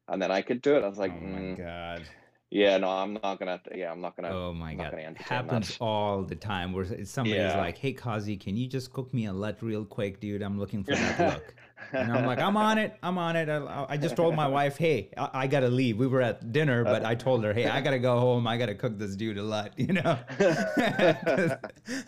[0.08, 0.84] and then I could do it.
[0.84, 2.08] I was like, oh my "Mm, god.
[2.50, 3.60] yeah, no, I'm not gonna.
[3.74, 4.28] Yeah, I'm not gonna.
[4.30, 5.00] Oh my I'm not god.
[5.18, 5.78] Happens that.
[5.80, 7.58] all the time where somebody's Yeah.
[7.58, 10.42] like, "Hey Kazi, can you just cook me a lut real quick, dude?
[10.42, 11.54] I'm looking for that look."
[11.92, 12.96] And I'm like, I'm on it.
[13.02, 13.48] I'm on it.
[13.48, 15.98] I, I just told my wife, hey, I, I gotta leave.
[15.98, 18.46] We were at dinner, but I told her, hey, I gotta go home.
[18.46, 19.72] I gotta cook this dude a LUT.
[19.78, 20.18] You know,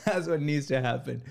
[0.05, 1.22] that's what needs to happen.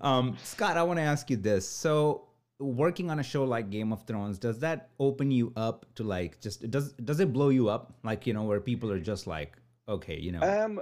[0.00, 1.66] Um, Scott, I want to ask you this.
[1.68, 2.28] So,
[2.58, 6.40] working on a show like Game of Thrones, does that open you up to like
[6.40, 7.94] just does does it blow you up?
[8.02, 9.56] Like you know, where people are just like,
[9.88, 10.80] okay, you know, Um,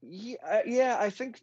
[0.00, 0.96] yeah, uh, yeah.
[1.00, 1.40] I think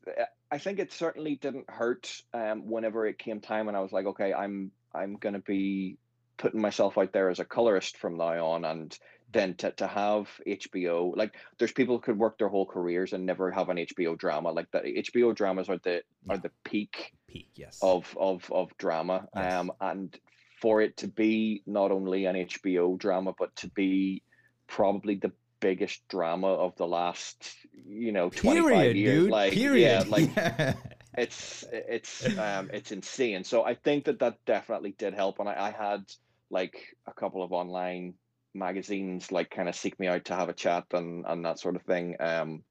[0.51, 2.21] I think it certainly didn't hurt.
[2.33, 5.97] Um, whenever it came time, and I was like, okay, I'm I'm gonna be
[6.37, 8.97] putting myself out there as a colorist from now on, and
[9.31, 13.25] then to to have HBO, like there's people who could work their whole careers and
[13.25, 14.51] never have an HBO drama.
[14.51, 16.33] Like the HBO dramas are the Yeah.
[16.33, 19.27] are the peak peak, yes, of of of drama.
[19.35, 19.53] Yes.
[19.53, 20.19] Um, and
[20.59, 24.21] for it to be not only an HBO drama, but to be
[24.67, 27.49] probably the biggest drama of the last,
[27.85, 29.23] you know, 25 period, years.
[29.23, 30.75] dude, like period, yeah, like
[31.17, 33.43] it's it's um it's insane.
[33.43, 35.39] So I think that that definitely did help.
[35.39, 36.05] And I, I had
[36.49, 38.13] like a couple of online
[38.53, 41.75] magazines like kind of seek me out to have a chat and and that sort
[41.75, 42.15] of thing.
[42.19, 42.63] Um,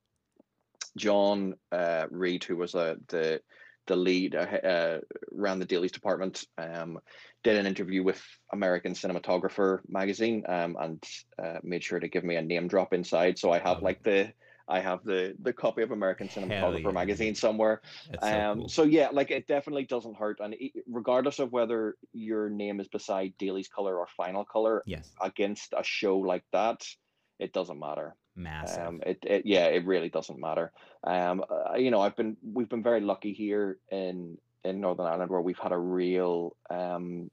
[0.97, 3.41] John uh, Reed, who was uh, the
[3.87, 5.01] the lead uh, uh,
[5.33, 6.99] ran the dailies department, um,
[7.43, 8.23] did an interview with
[8.53, 11.05] American Cinematographer magazine, um, and
[11.43, 13.39] uh, made sure to give me a name drop inside.
[13.39, 14.33] So I have like the
[14.71, 17.83] I have the the copy of American Cinematographer yeah, magazine somewhere.
[18.11, 18.69] That's so um, cool.
[18.69, 22.89] so yeah, like it definitely doesn't hurt, and e- regardless of whether your name is
[22.89, 26.87] beside Dailies Color or Final Color yes, against a show like that,
[27.39, 28.15] it doesn't matter.
[28.37, 28.87] massive.
[28.87, 30.73] Um, it, it yeah, it really doesn't matter.
[31.05, 35.31] Um, uh, you know, I've been we've been very lucky here in in Northern Ireland
[35.31, 37.31] where we've had a real um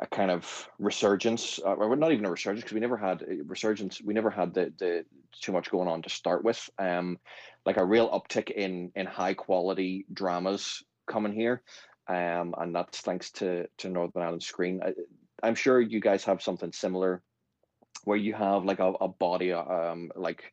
[0.00, 4.00] a kind of resurgence, uh, not even a resurgence because we never had a resurgence.
[4.00, 5.04] We never had the the
[5.40, 6.68] too much going on to start with.
[6.78, 7.18] Um,
[7.66, 11.62] like a real uptick in in high quality dramas coming here,
[12.08, 14.80] um, and that's thanks to to Northern Ireland Screen.
[14.84, 14.92] I,
[15.42, 17.22] I'm sure you guys have something similar
[18.04, 20.52] where you have like a, a body um like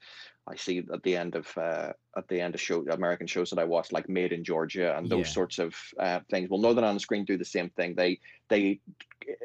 [0.49, 3.59] I see at the end of uh, at the end of show American shows that
[3.59, 5.33] I watch like Made in Georgia and those Yeah.
[5.33, 6.49] sorts of uh, things.
[6.49, 7.95] Well, Northern Ireland Screen do the same thing.
[7.95, 8.79] They they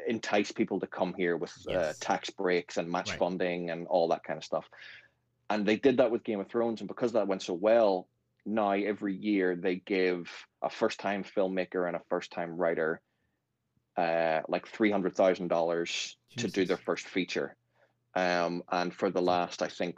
[0.07, 3.19] entice people to come here with uh, tax breaks and match Right.
[3.19, 4.65] funding and all that kind of stuff.
[5.53, 8.07] And they did that with Game of Thrones, and because that went so well,
[8.45, 10.29] now every year they give
[10.61, 13.01] a first time filmmaker and a first time writer
[13.97, 17.55] uh, like three hundred thousand dollars to do their first feature.
[18.15, 19.97] Um, and for the last, I think,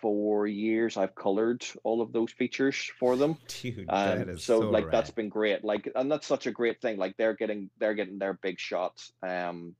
[0.00, 3.38] four years, I've colored all of those features for them.
[3.48, 5.64] Dude, Um, so, so, like that's been great.
[5.64, 6.98] Like, and that's such a great thing.
[6.98, 9.74] Like they're getting they're getting their big shots um,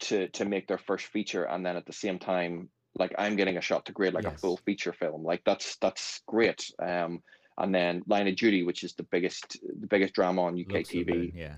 [0.00, 2.68] to to make their first feature, and then at the same time,
[2.98, 5.24] like I'm getting a shot to grade like a full feature film.
[5.24, 6.70] Like that's that's great.
[6.82, 7.22] Um,
[7.56, 10.90] and then Line of Duty, which is the biggest the biggest drama on UK Looks
[10.90, 11.56] TV Yeah.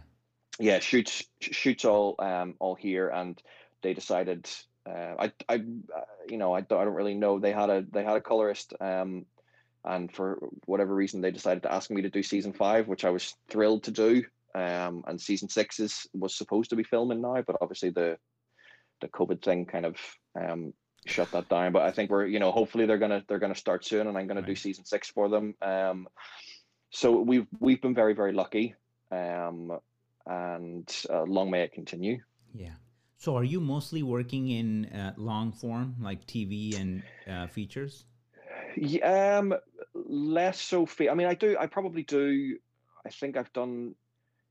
[0.58, 3.40] yeah shoots shoots all um all here and
[3.82, 4.48] they decided
[4.88, 7.84] uh, I I uh, you know I don't, I don't really know they had a
[7.90, 9.26] they had a colorist um
[9.84, 13.10] and for whatever reason they decided to ask me to do season five which I
[13.10, 14.24] was thrilled to do
[14.54, 18.16] um and season six is was supposed to be filming now but obviously the
[19.00, 19.96] the COVID thing kind of
[20.38, 20.72] um
[21.06, 23.84] shut that down but I think we're you know hopefully they're gonna they're gonna start
[23.84, 26.08] soon and I'm gonna do season six for them um
[26.90, 28.74] so we've we've been very very lucky
[29.10, 29.80] um
[30.26, 32.20] and uh, long may it continue.
[32.54, 32.74] Yeah.
[33.16, 38.04] So are you mostly working in uh, long form, like TV and uh, features?
[38.76, 39.54] Yeah, um,
[39.94, 40.86] less so.
[40.86, 41.56] Fe- I mean, I do.
[41.58, 42.56] I probably do.
[43.04, 43.94] I think I've done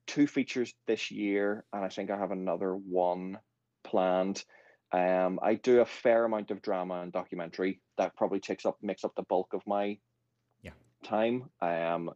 [0.06, 3.40] two features this year, and I think I have another one
[3.84, 4.44] planned.
[4.92, 7.82] Um, I do a fair amount of drama and documentary.
[7.98, 10.00] That probably takes up makes up the bulk of my
[10.64, 10.72] Yeah.
[11.04, 11.50] time.
[11.62, 12.12] Um,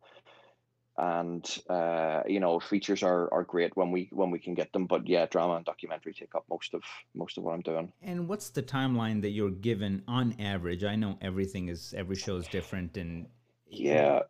[0.98, 4.86] and uh, you know, features are are great when we when we can get them.
[4.86, 6.84] But yeah, drama and documentary take up most of
[7.16, 7.92] most of what I'm doing.
[8.02, 10.84] And what's the timeline that you're given on average?
[10.84, 13.28] I know everything is every show is different, and
[13.68, 14.22] Yeah.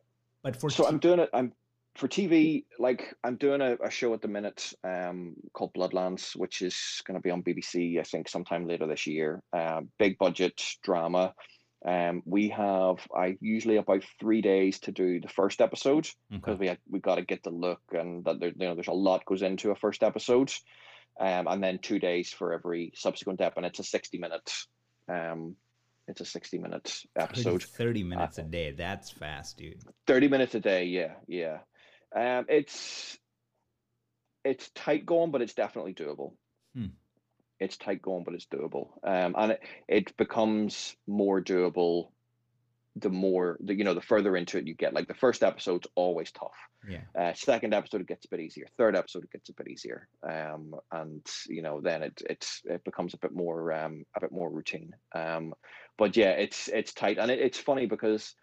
[0.42, 1.30] But for so t- I'm doing it.
[1.34, 1.54] I'm
[1.96, 6.62] for TV, like I'm doing a, a show at the minute um, called Bloodlands, which
[6.62, 9.42] is going to be on BBC, I think, sometime later this year.
[9.54, 11.34] Uh, big budget drama.
[11.86, 16.78] Um, we have I usually about three days to do the first episode because Okay.
[16.90, 19.26] we we got to get the look and that there you know there's a lot
[19.26, 20.52] goes into a first episode,
[21.20, 24.50] um, and then two days for every subsequent ep, and it's a sixty minute,
[25.10, 25.58] um,
[26.08, 27.62] it's a sixty minute episode.
[27.64, 28.72] 30 minutes a day.
[28.72, 29.84] That's fast, dude.
[30.08, 31.58] 30 minutes a day yeah yeah
[32.16, 33.18] um it's
[34.44, 36.34] it's tight going but it's definitely doable.
[36.76, 36.88] Hmm.
[37.60, 38.90] it's tight going but it's doable.
[39.04, 42.10] Um and it, it becomes more doable
[42.96, 44.94] the more the you know the further into it you get.
[44.94, 46.52] Like the first episode's always tough.
[46.88, 47.00] Yeah.
[47.18, 48.68] uh, second episode it gets a bit easier.
[48.78, 50.08] Third episode it gets a bit easier.
[50.22, 54.32] Um and you know then it it's it becomes a bit more um a bit
[54.32, 54.94] more routine.
[55.16, 55.54] Um
[55.98, 57.18] but yeah it's it's tight.
[57.18, 58.36] And it, it's funny because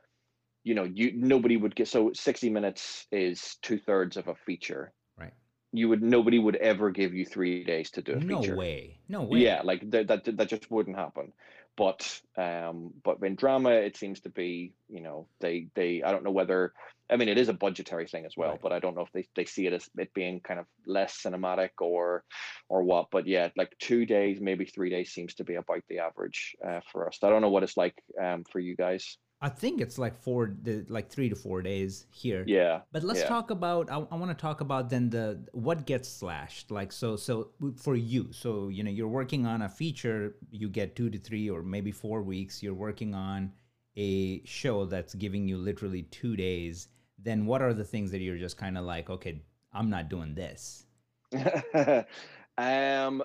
[0.65, 5.33] you know you nobody would get so 60 minutes is two-thirds of a feature Right.
[5.73, 8.33] you would nobody would ever give you three days to do a feature.
[8.33, 8.99] No feature way.
[9.09, 9.41] No way.
[9.41, 11.33] yeah like that, that that just wouldn't happen
[11.77, 16.25] but um but in drama it seems to be you know they they i don't
[16.25, 16.73] know whether
[17.11, 18.61] i mean it is a budgetary thing as well Right.
[18.63, 21.23] but i don't know if they, they see it as it being kind of less
[21.23, 22.25] cinematic or
[22.69, 26.01] or what but yeah like two days maybe three days seems to be about the
[26.01, 29.49] average uh, for us i don't know what it's like um for you guys I
[29.49, 32.45] think it's like four, the, like three to four days here.
[32.47, 33.29] yeah But let's yeah.
[33.29, 33.91] talk about.
[33.91, 36.71] I, I want to talk about then the what gets slashed.
[36.71, 40.35] Like so, so for you, so you know, you're working on a feature.
[40.51, 42.63] You get two to three or maybe four weeks.
[42.63, 43.53] You're working on
[43.97, 46.89] a show that's giving you literally two days.
[47.19, 49.41] Then what are the things that you're just kind of like, okay,
[49.73, 50.85] I'm not doing this.
[52.59, 53.23] um,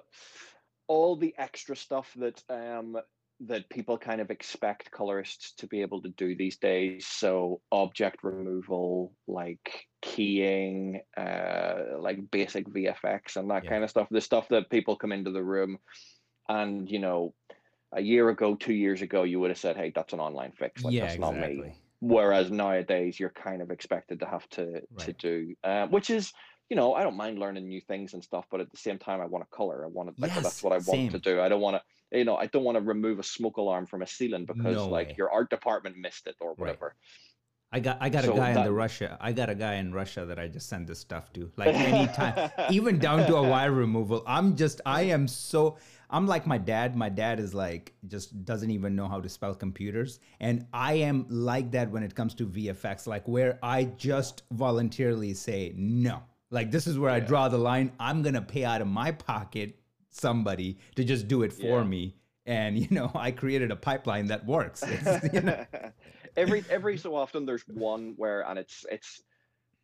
[0.88, 2.98] all the extra stuff that um
[3.42, 7.06] that people kind of expect colorists to be able to do these days.
[7.08, 13.70] So object removal, like keying, uh, like basic VFX and that Yeah.
[13.70, 14.08] kind of stuff.
[14.10, 15.80] The stuff that people come into the room
[16.50, 17.34] and you know.
[17.94, 20.84] A year ago, two years ago, you would have said, "Hey, that's an online fix.
[20.84, 21.82] Like yeah, that's not me." exactly.
[22.02, 26.34] whereas nowadays you're kind of expected to have to to do uh, which is
[26.70, 29.22] you know i don't mind learning new things and stuff but at the same time
[29.22, 31.12] i want to color i want to like Yes, that's what i want same.
[31.12, 31.82] to do i don't want to
[32.16, 34.88] you know i don't want to remove a smoke alarm from a ceiling because No
[34.88, 35.16] like way.
[35.18, 36.96] your art department missed it or whatever
[37.72, 39.18] I got I got a So guy in the Russia.
[39.20, 41.52] I got a guy in Russia that I just send this stuff to.
[41.58, 44.24] Like anytime, even down to a wire removal.
[44.26, 45.78] I'm just I am so
[46.10, 46.96] I'm like my dad.
[46.96, 51.26] My dad is like just doesn't even know how to spell computers, and I am
[51.28, 53.08] like that when it comes to VFX.
[53.08, 56.24] Like where I just voluntarily say no.
[56.52, 57.92] Like this is where I draw the line.
[58.00, 59.80] I'm gonna pay out of my pocket
[60.16, 61.84] somebody to just do it for Yeah.
[61.84, 62.16] me.
[62.46, 64.88] And you know, I created a pipeline that works.
[65.34, 65.58] You know,
[66.38, 69.22] every every so often there's one where and it's it's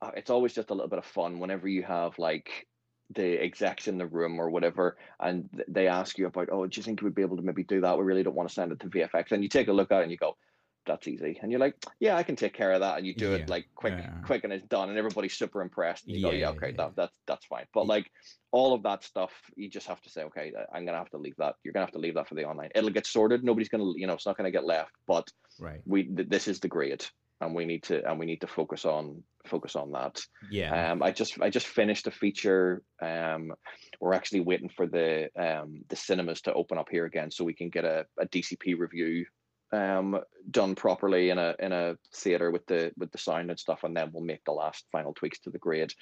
[0.01, 2.67] uh, it's always just a little bit of fun whenever you have like
[3.13, 6.83] the execs in the room or whatever and they ask you about oh do you
[6.83, 8.71] think you would be able to maybe do that we really don't want to send
[8.71, 10.37] it to vfx and you take a look at it and you go
[10.85, 13.31] that's easy and you're like yeah i can take care of that and you do
[13.31, 14.13] Yeah, it like quick yeah.
[14.23, 16.77] quick and it's done and everybody's super impressed and you go Yeah, yeah okay yeah.
[16.77, 17.89] that, that's that's fine but Yeah.
[17.95, 18.11] like
[18.51, 21.35] all of that stuff you just have to say okay i'm gonna have to leave
[21.37, 23.91] that you're gonna have to leave that for the online it'll get sorted nobody's gonna
[23.95, 25.81] you know it's not gonna get left but right.
[25.85, 27.05] we th- this is the grade
[27.41, 30.91] and we need to and we need to focus on focus on that Yeah.
[30.91, 33.51] um i just i just finished a feature um
[33.99, 37.53] we're actually waiting for the um the cinemas to open up here again so we
[37.55, 39.25] can get a, a dcp review
[39.73, 43.83] um done properly in a in a theater with the with the sound and stuff
[43.83, 45.93] and then we'll make the last final tweaks to the grade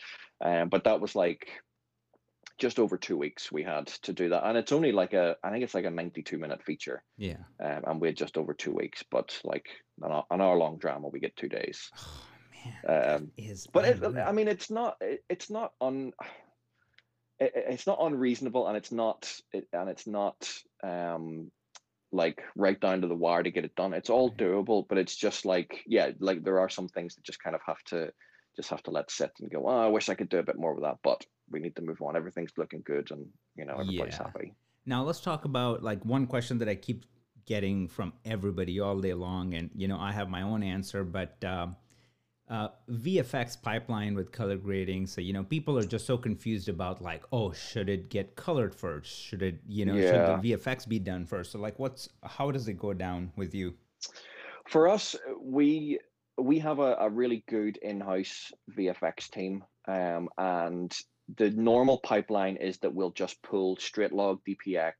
[0.43, 1.47] um but that was like
[2.58, 5.49] just over two weeks we had to do that and it's only like a i
[5.51, 7.38] think it's like a 92 minute feature yeah.
[7.63, 9.03] um, and we had just over two weeks.
[9.12, 9.67] But like
[10.01, 11.89] an, hour- an hour long drama, we get two days.
[11.97, 12.23] Oh
[12.65, 14.03] man, that Um, is But it.
[14.03, 16.13] I mean, it's not it, it's not on.
[17.39, 19.32] it, it- it's not unreasonable, and it's not
[19.73, 20.49] and it's not
[20.84, 21.51] um
[22.11, 23.93] like right down to the wire to get it done.
[23.93, 27.41] It's all doable, but it's just like yeah, like there are some things that just
[27.43, 28.11] kind of have to
[28.55, 29.67] just have to let sit and go.
[29.67, 31.81] Oh, I wish I could do a bit more with that, but we need to
[31.81, 32.15] move on.
[32.15, 34.23] Everything's looking good, and you know everybody's Yeah.
[34.23, 34.53] happy.
[34.85, 37.05] Now let's talk about like one question that I keep
[37.45, 41.43] getting from everybody all day long, and you know I have my own answer, but
[41.43, 41.75] um,
[42.49, 45.07] uh, VFX pipeline with color grading.
[45.07, 48.73] So you know people are just so confused about like, oh, should it get colored
[48.73, 49.12] first?
[49.21, 50.09] Should it, you know, Yeah.
[50.09, 51.51] should the VFX be done first?
[51.51, 53.75] So like, what's how does it go down with you?
[54.69, 56.00] for us we
[56.37, 60.95] we have a, a really good in-house vfx team um, and
[61.37, 64.93] the normal pipeline is that we'll just pull straight log dpx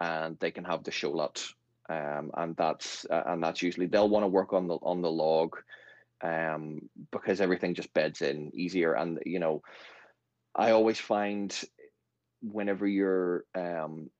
[0.00, 1.44] and they can have the show LUT
[1.90, 5.10] um, and that's uh, and that's usually they'll want to work on the on the
[5.10, 5.56] log
[6.22, 8.94] um, because everything just beds in easier.
[8.94, 9.62] And you know,
[10.54, 11.58] I always find
[12.42, 14.10] whenever you're, um,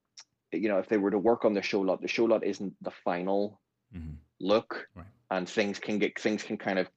[0.52, 2.74] you know, if they were to work on the show LUT, the show LUT isn't
[2.80, 3.60] the final
[3.94, 4.18] Mhm.
[4.40, 5.06] look, Right.
[5.30, 6.88] and things can get things can kind of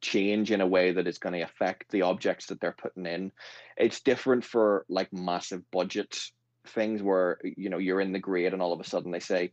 [0.00, 3.32] change in a way that is going to affect the objects that they're putting in.
[3.76, 6.18] It's different for like massive budget
[6.66, 9.52] things where you know you're in the grade and all of a sudden they say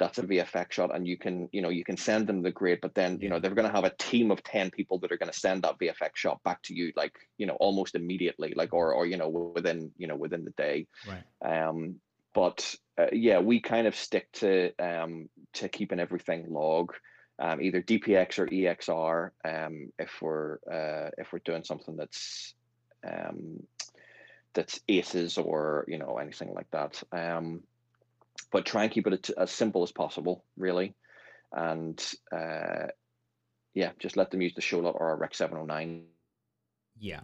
[0.00, 2.78] that's a VFX shot and you can you know you can send them the grade
[2.80, 5.18] but then you know they're going to have a team of 10 people that are
[5.18, 8.72] going to send that VFX shot back to you like you know almost immediately like
[8.72, 10.86] or or you know within you know within the day.
[11.06, 11.68] Right.
[11.68, 11.96] um
[12.32, 16.94] but uh, yeah we kind of stick to um to keeping everything log
[17.38, 22.54] um, either dpx or exr um if we're uh if we're doing something that's
[23.06, 23.60] um
[24.54, 27.02] that's aces or you know anything like that.
[27.12, 27.62] Um
[28.52, 30.94] but try and keep it as simple as possible really
[31.52, 32.00] and
[32.32, 32.86] uh
[33.74, 36.04] yeah just let them use the show LUT or a rec 709
[36.98, 37.20] Yeah.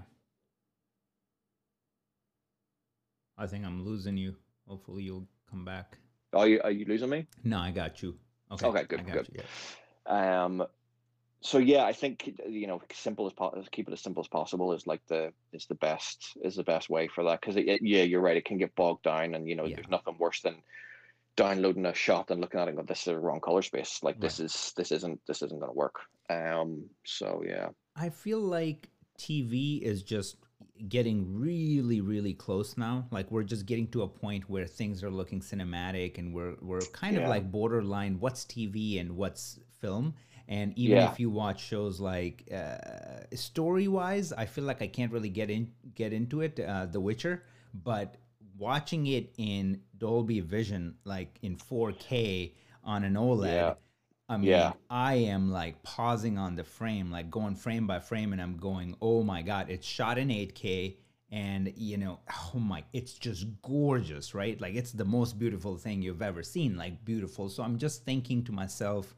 [3.39, 4.35] I think I'm losing you.
[4.67, 5.99] Hopefully you'll come back.
[6.33, 8.17] are you are you losing me No, I got you.
[8.51, 8.67] Okay.
[8.67, 9.29] Okay, good, good.
[9.33, 10.45] You, yeah.
[10.45, 10.64] Um,
[11.41, 14.73] so yeah, I think you know, simple as po- keep it as simple as possible
[14.73, 18.21] is like the is the best is the best way for that because yeah, you're
[18.21, 18.37] right.
[18.37, 19.77] It can get bogged down, and you know, Yeah.
[19.77, 20.62] there's nothing worse than
[21.37, 24.01] downloading a shot and looking at it and go, this is a wrong color space.
[24.03, 26.01] Like this is this isn't this isn't going to work.
[26.30, 30.37] Um, so yeah, I feel like TV is just
[30.89, 33.07] getting really, really close now.
[33.11, 36.80] Like we're just getting to a point where things are looking cinematic, and we're we're
[36.93, 40.14] kind of like borderline what's TV and what's film.
[40.49, 41.11] And even Yeah.
[41.11, 42.76] if you watch shows like uh,
[43.34, 46.59] story wise, I feel like I can't really get in get into it.
[46.61, 47.43] Uh, the Witcher,
[47.74, 48.16] but
[48.59, 52.53] watching it in Dolby Vision, like in 4K
[52.84, 53.53] on an OLED.
[53.53, 53.74] Yeah.
[54.28, 54.72] I mean, Yeah.
[54.90, 58.97] I am like pausing on the frame, like going frame by frame, and I'm going,
[59.01, 60.97] oh my God, it's shot in 8K.
[61.32, 62.20] And, you know,
[62.55, 64.61] oh my, it's just gorgeous, right?
[64.61, 67.49] Like, it's the most beautiful thing you've ever seen, like, beautiful.
[67.49, 69.12] So I'm just thinking to myself,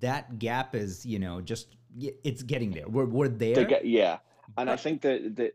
[0.00, 2.88] that gap is, you know, just, it's getting there.
[2.88, 3.64] We're, we're there.
[3.64, 4.18] get yeah,
[4.58, 5.52] and I think that the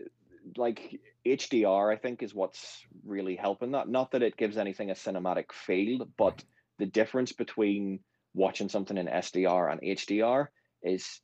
[0.56, 1.02] like
[1.36, 3.88] HDR, I think is what's really helping that.
[3.90, 6.44] Not that it gives anything a cinematic feel, but
[6.78, 8.00] the difference between
[8.34, 10.48] watching something in SDR and HDR
[10.84, 11.20] is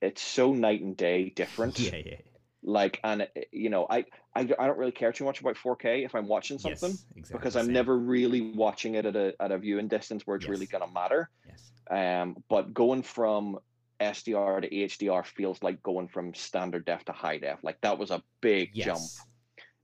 [0.00, 1.78] it's so night and day different.
[1.78, 2.16] yeah, yeah.
[2.62, 4.04] Like, and you know, I,
[4.34, 7.38] I I don't really care too much about 4K if I'm watching something Yes, exactly.
[7.38, 7.74] because I'm same.
[7.74, 11.30] never really watching it at a at a viewing distance where it's really gonna matter.
[11.46, 11.70] Yes.
[11.90, 13.58] Um, but going from
[14.00, 17.58] SDR to HDR feels like going from standard def to high def.
[17.62, 19.00] Like that was a big jump.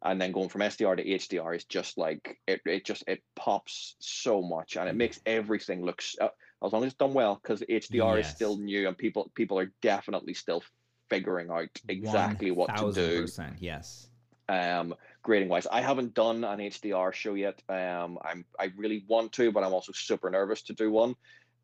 [0.05, 0.13] Yes.
[0.13, 3.97] And then going from SDR to HDR is just like it, it just it pops
[4.01, 6.29] so much and it makes everything look uh,
[6.65, 9.73] as long as it's done well because HDR is still new and people people are
[9.83, 10.63] definitely still
[11.11, 14.09] figuring out exactly what to do 1000%, Yes.
[14.49, 19.33] um grading wise i haven't done an hdr show yet um i'm i really want
[19.33, 21.15] to but i'm also super nervous to do one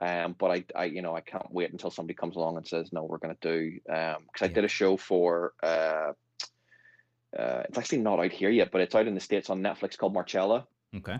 [0.00, 2.92] um but i i you know i can't wait until somebody comes along and says
[2.92, 4.54] no we're going to do um because i Yeah.
[4.54, 6.12] did a show for uh
[7.38, 9.96] uh, it's actually not out here yet, but it's out in the states on Netflix
[9.96, 10.66] called Marcella
[10.96, 11.18] Okay.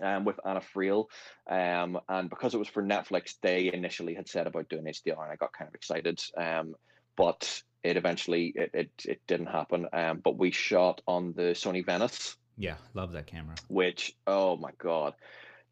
[0.00, 1.06] um, with Anna Friel.
[1.48, 5.32] Um, and because it was for Netflix, they initially had said about doing HDR, and
[5.32, 6.20] I got kind of excited.
[6.36, 6.74] Um,
[7.16, 9.86] but it eventually it, it it didn't happen.
[9.92, 12.76] Um, but we shot on the Sony Venice, Yeah.
[12.94, 13.54] Love that camera.
[13.68, 15.14] which oh my god,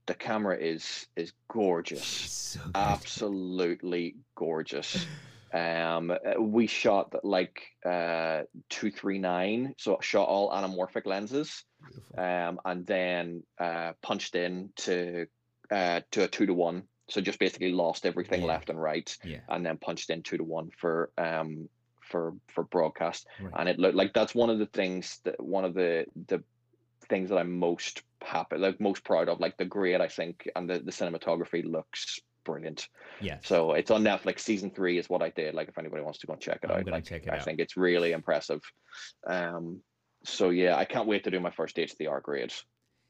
[0.06, 2.76] the camera is is gorgeous, So good.
[2.76, 5.06] absolutely gorgeous.
[5.54, 11.64] Um, uh, we shot like uh two three nine, so shot all anamorphic lenses
[12.16, 15.26] um, and then uh, punched in to
[15.70, 16.84] uh, to a two to one.
[17.08, 18.46] So just basically lost everything Yeah.
[18.46, 19.40] left and right, yeah.
[19.48, 21.68] and then punched in two to one for um
[22.00, 23.26] for for broadcast.
[23.40, 23.52] Right.
[23.58, 26.42] And it looked like that's one of the things that one of the the
[27.08, 29.40] things that I'm most happy, like most proud of.
[29.40, 32.88] Like the grade, I think, and the the cinematography looks brilliant.
[33.20, 33.38] Yeah.
[33.42, 34.40] So it's on Netflix.
[34.40, 35.54] Season three is what I did.
[35.54, 37.36] Like if anybody wants to go and check it I'm out, like check it I
[37.38, 37.44] out.
[37.44, 38.60] think it's really impressive.
[39.26, 39.80] Um,
[40.24, 42.52] so yeah, I can't wait to do my first HDR grade.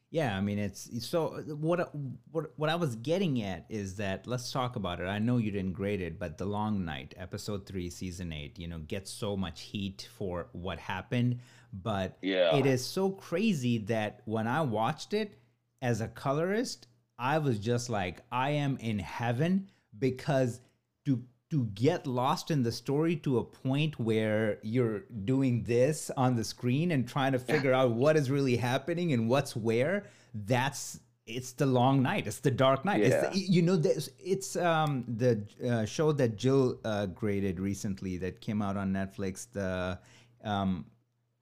[0.09, 1.89] Yeah, I mean it's so what
[2.31, 5.05] what what I was getting at is that let's talk about it.
[5.05, 8.67] I know you didn't grade it, but The Long Night, episode 3, season 8, you
[8.67, 11.39] know, gets so much heat for what happened,
[11.73, 12.55] but Yeah.
[12.55, 15.39] it is so crazy that when I watched it
[15.81, 16.87] as a colorist,
[17.17, 20.59] I was just like I am in heaven because
[21.05, 26.35] to to get lost in the story to a point where you're doing this on
[26.35, 30.99] the screen and trying to figure out what is really happening and what's where that's
[31.25, 32.27] it's the long night.
[32.27, 33.01] It's the dark night.
[33.01, 33.29] It's Yeah.
[33.29, 33.81] the, you know,
[34.19, 39.47] it's um, the uh, show that Jill uh, graded recently that came out on Netflix.
[39.51, 39.99] The
[40.43, 40.85] um,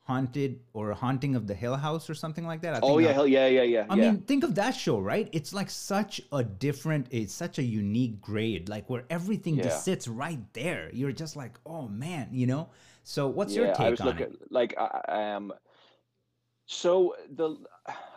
[0.04, 2.76] haunted or haunting of the Hill House or something like that.
[2.76, 3.86] I Oh yeah, hell yeah, yeah, yeah.
[3.90, 4.12] I yeah.
[4.12, 5.30] mean, think of that show, right?
[5.32, 9.64] It's like such a different, it's such a unique grade, like where everything Yeah.
[9.64, 10.90] just sits right there.
[10.94, 12.70] You're just like, oh man, you know.
[13.04, 14.52] So, what's your I take was on looking it?
[14.52, 15.54] like I- um.
[16.66, 17.58] So the,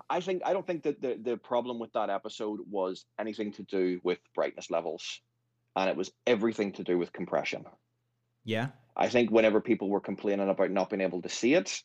[0.08, 3.62] I think I don't think that the the problem with that episode was anything to
[3.64, 5.20] do with brightness levels,
[5.76, 7.64] and it was everything to do with compression.
[8.44, 11.82] Yeah, I think whenever people were complaining about not being able to see it,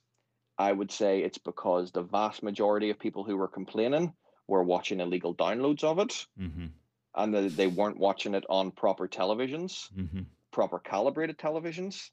[0.57, 4.13] I would say it's because the vast majority of people who were complaining
[4.47, 6.67] were watching illegal downloads of it, mm-hmm,
[7.15, 9.89] and that they weren't watching it on proper televisions.
[9.97, 10.21] mm-hmm.
[10.51, 12.09] proper calibrated televisions.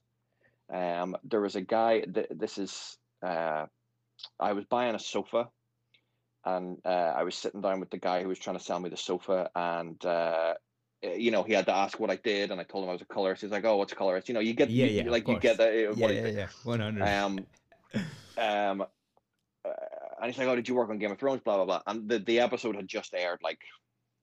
[0.72, 2.00] Um, there was a guy.
[2.00, 2.96] Th- this is.
[3.22, 3.66] Uh,
[4.40, 5.48] I was buying a sofa,
[6.44, 8.88] and uh, I was sitting down with the guy who was trying to sell me
[8.90, 10.54] the sofa, and uh,
[11.14, 13.02] you know he had to ask what I did, and I told him I was
[13.02, 13.42] a colorist.
[13.42, 15.38] He's like, "Oh, what's a colorist?" You know, you get Yeah, you- yeah, like you
[15.38, 15.68] get that.
[15.68, 17.02] uh, Yeah, yeah, yeah, one hundred.
[17.04, 17.46] um,
[18.38, 19.68] um, uh,
[20.20, 21.82] and he's like, "Oh, did you work on Game of Thrones?" Blah blah blah.
[21.86, 23.60] And the the episode had just aired like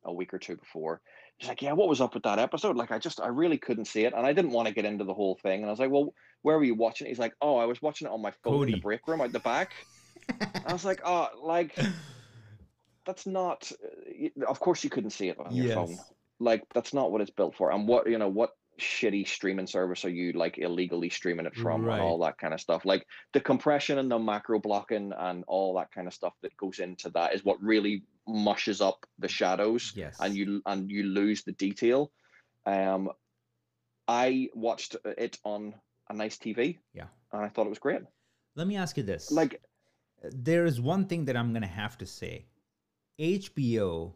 [0.05, 1.01] a week or two before.
[1.37, 2.75] He's like, "Yeah, what was up with that episode?
[2.77, 5.03] Like, I just, I really couldn't see it, and I didn't want to get into
[5.03, 6.13] the whole thing." And I was like, "Well,
[6.43, 8.55] where were you watching?" it?" He's like, "Oh, I was watching it on my phone
[8.63, 9.71] in the break room out the back."
[10.65, 11.75] I was like, "Oh, like
[13.05, 13.71] that's not.
[13.71, 15.97] uh, Of course, you couldn't see it on your phone.
[16.43, 17.71] Like, that's not what it's built for.
[17.71, 21.85] And what you know, what shitty streaming service are you like illegally streaming it from
[21.85, 21.93] Right.
[21.93, 22.85] and all that kind of stuff?
[22.85, 26.79] Like the compression and the macro blocking and all that kind of stuff that goes
[26.79, 31.43] into that is what really mushes up the shadows yes, and you and you lose
[31.43, 32.11] the detail.
[32.65, 33.09] Um,
[34.07, 35.73] I watched it on
[36.09, 36.79] a nice TV.
[36.93, 37.07] Yeah.
[37.31, 38.01] and I thought it was great.
[38.55, 39.61] Let me ask you this: Like,
[40.23, 42.45] there is one thing that I'm gonna have to say.
[43.19, 44.13] HBO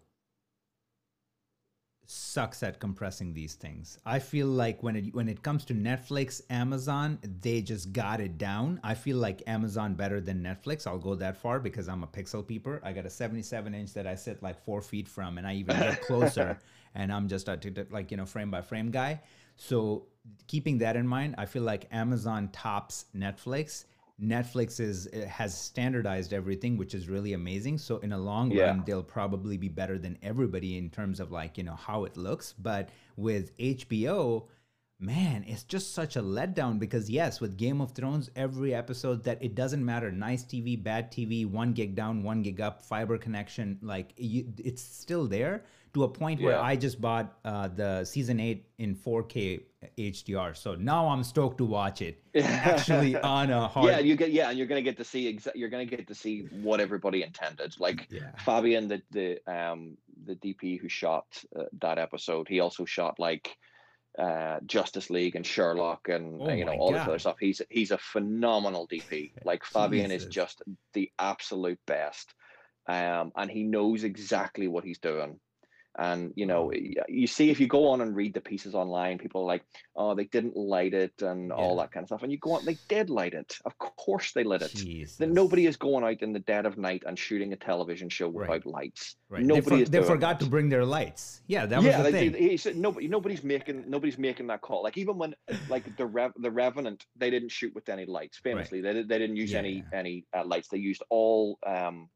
[2.10, 4.00] sucks at compressing these things.
[4.06, 8.38] I feel like when it when it comes to Netflix, Amazon, they just got it
[8.38, 8.80] down.
[8.82, 10.88] I feel like Amazon better than Netflix.
[10.88, 12.80] I'll go that far because I'm a pixel peeper.
[12.84, 15.78] I got a 77 inch that I sit like four feet from, and I even
[15.78, 16.58] get closer,
[16.96, 17.60] and I'm just a
[17.92, 19.22] like you know frame by frame guy.
[19.58, 20.06] So
[20.48, 23.84] keeping that in mind, I feel like Amazon tops Netflix.
[24.22, 27.78] Netflix is uh, has standardized everything, which is really amazing.
[27.78, 28.66] So in a long Yeah.
[28.66, 32.18] run, they'll probably be better than everybody in terms of like you know how it
[32.18, 32.54] looks.
[32.58, 34.48] But with HBO,
[35.00, 39.44] man, it's just such a letdown because yes, with Game of Thrones, every episode that
[39.44, 43.78] it doesn't matter, nice TV, bad TV, one gig down, one gig up, fiber connection,
[43.84, 45.64] like you, it's still there
[45.98, 46.62] to a point where Yeah.
[46.72, 49.64] I just bought uh, the season eight in 4K
[49.98, 50.56] HDR.
[50.56, 53.88] So now I'm stoked to watch it actually on a hard.
[53.90, 56.16] yeah, you get yeah, and you're gonna get to see exa- you're gonna get to
[56.16, 57.76] see what everybody intended.
[57.80, 58.32] Like yeah.
[58.46, 61.26] Fabian, the the um the DP who shot
[61.58, 63.56] uh, that episode, he also shot like
[64.20, 67.38] uh Justice League and Sherlock and Oh you know all this other stuff.
[67.40, 69.32] He's he's a phenomenal DP.
[69.46, 70.62] Like Fabian is just
[70.94, 72.34] the absolute best,
[72.88, 75.40] um, and he knows exactly what he's doing.
[76.00, 76.72] And you know,
[77.10, 79.64] you see if you go on and read the pieces online, people are like,
[79.96, 82.22] "Oh, they didn't light it" and all that kind of stuff.
[82.24, 83.58] And you go on, they did light it.
[83.66, 84.74] Of course, they lit it.
[84.76, 85.18] Jesus.
[85.18, 88.28] Then nobody is going out in the dead of night and shooting a television show
[88.30, 88.48] Right.
[88.50, 89.16] without lights.
[89.30, 89.44] Right.
[89.44, 90.46] Nobody they, for- is they forgot that.
[90.46, 91.42] to bring their lights.
[91.48, 92.32] Yeah, that was yeah, the they, thing.
[92.34, 94.84] they- he said nobody, nobody's making, nobody's making that call.
[94.84, 95.36] Like even when,
[95.68, 98.38] like the Rev, the Revenant, they didn't shoot with any lights.
[98.38, 100.00] Famously, they did, they didn't use Yeah, any yeah.
[100.00, 100.68] any uh, lights.
[100.68, 102.10] They used all um,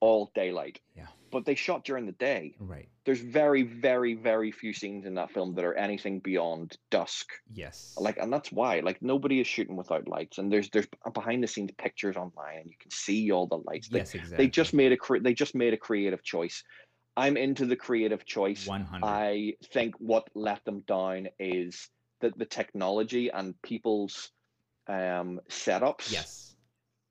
[0.00, 0.80] all daylight.
[0.96, 1.06] Yeah.
[1.34, 2.54] But they shot during the day.
[2.60, 2.88] right.
[3.04, 7.26] There's very, very, very few scenes in that film that are anything beyond dusk.
[7.52, 7.92] Yes.
[7.98, 10.38] Like, and that's why, like, nobody is shooting without lights.
[10.38, 13.88] And there's there's behind the scenes pictures online, and you can see all the lights.
[13.88, 14.36] They, yes, exactly.
[14.36, 16.62] they just made a cre- they just made a creative choice.
[17.16, 18.66] I'm into the creative choice.
[18.66, 19.06] 100.
[19.06, 21.88] I think what let them down is
[22.20, 24.30] that the technology and people's
[24.88, 26.54] um, setups yes.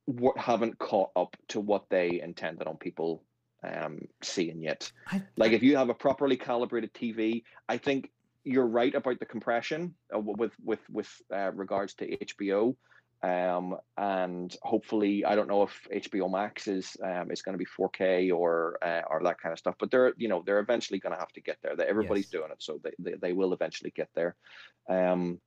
[0.08, 3.24] wa- haven't caught up to what they intended on people
[3.64, 4.92] um, seeing yet.
[5.12, 8.10] I, Like if you have a properly calibrated TV, I think
[8.44, 12.76] you're right about the compression uh, with with with uh, regards to HBO.
[13.24, 17.66] Um, and hopefully, I don't know if HBO Max is um, is going to be
[17.66, 21.14] 4K or uh, or that kind of stuff, but they're you know they're eventually going
[21.14, 21.76] to have to get there.
[21.76, 22.32] That everybody's Yes.
[22.32, 24.36] doing it, so they, they they will eventually get there.
[24.90, 25.40] Um,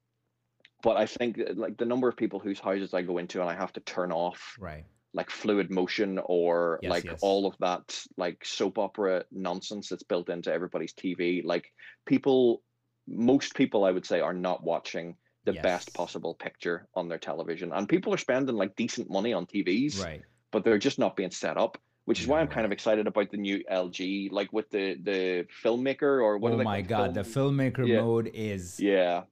[0.82, 3.54] but I think like the number of people whose houses I go into and I
[3.54, 4.84] have to turn off right.
[5.16, 7.18] Like fluid motion or Yes, like yes.
[7.22, 11.42] all of that like soap opera nonsense that's built into everybody's TV.
[11.42, 11.72] Like
[12.06, 12.62] people,
[13.08, 15.62] most people I would say are not watching the Yes.
[15.62, 19.98] best possible picture on their television, and people are spending like decent money on TVs,
[20.04, 20.22] Right.
[20.52, 23.32] but they're just not being set up which is why I'm kind of excited about
[23.32, 26.52] the new LG, like with the the filmmaker or what?
[26.52, 28.00] Oh are they my god, the filmmaker Yeah.
[28.00, 29.24] mode is Yeah,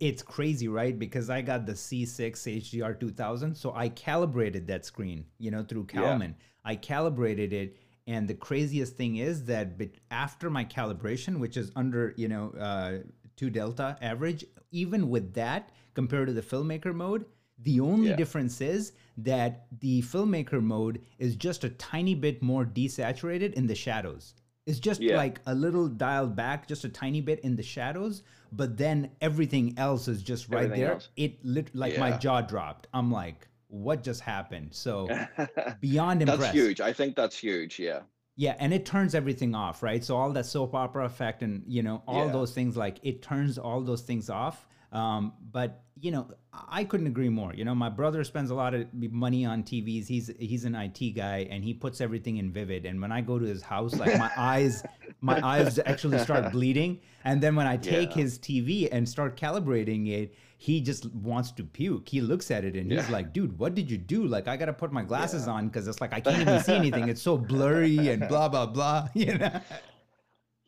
[0.00, 0.98] it's crazy, right?
[0.98, 5.86] Because I got the C6 HDR 2000, so I calibrated that screen, you know, through
[5.92, 6.00] Yeah.
[6.00, 6.36] Calman.
[6.64, 9.78] I calibrated it, and the craziest thing is that
[10.10, 12.98] after my calibration, which is under, you know, uh,
[13.36, 17.24] two delta average, even with that compared to the filmmaker mode,
[17.58, 18.16] the only Yeah.
[18.16, 23.74] difference is that the filmmaker mode is just a tiny bit more desaturated in the
[23.74, 24.34] shadows.
[24.70, 25.16] It's just Yeah.
[25.16, 29.74] like a little dialed back, just a tiny bit in the shadows, but then everything
[29.76, 30.92] else is just right Everything there.
[30.94, 31.08] else.
[31.16, 32.86] It lit like my jaw dropped.
[32.94, 34.68] I'm like, what just happened?
[34.72, 35.08] So
[35.80, 36.40] beyond impressed.
[36.40, 36.80] that's huge.
[36.80, 37.78] I think that's huge.
[37.80, 38.00] Yeah,
[38.36, 40.02] Yeah, and it turns everything off, right?
[40.04, 42.32] So all that soap opera effect and you know all Yeah.
[42.32, 44.66] those things, like it turns all those things off.
[44.92, 47.52] Um, but you know, I couldn't agree more.
[47.54, 50.06] You know, my brother spends a lot of money on TVs.
[50.06, 52.86] He's he's an IT guy, and he puts everything in Vivid.
[52.86, 54.82] And when I go to his house, like my eyes,
[55.20, 57.00] my eyes actually start bleeding.
[57.24, 58.22] And then when I take Yeah.
[58.22, 62.08] his TV and start calibrating it, he just wants to puke.
[62.08, 63.12] He looks at it and he's Yeah.
[63.12, 64.26] like, "Dude, what did you do?
[64.26, 67.08] Like, I gotta put my glasses on because it's like I can't even see anything.
[67.08, 69.60] It's so blurry and blah blah blah." You know?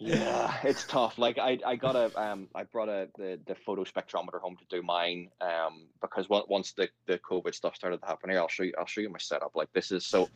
[0.07, 1.18] Yeah, it's tough.
[1.18, 4.64] Like I, I got a, um, I brought a the the photo spectrometer home to
[4.68, 8.48] do mine, um, because on- once the the COVID stuff started to happen here, I'll
[8.48, 9.53] show you, I'll show you my setup.
[9.55, 10.28] Like this is so,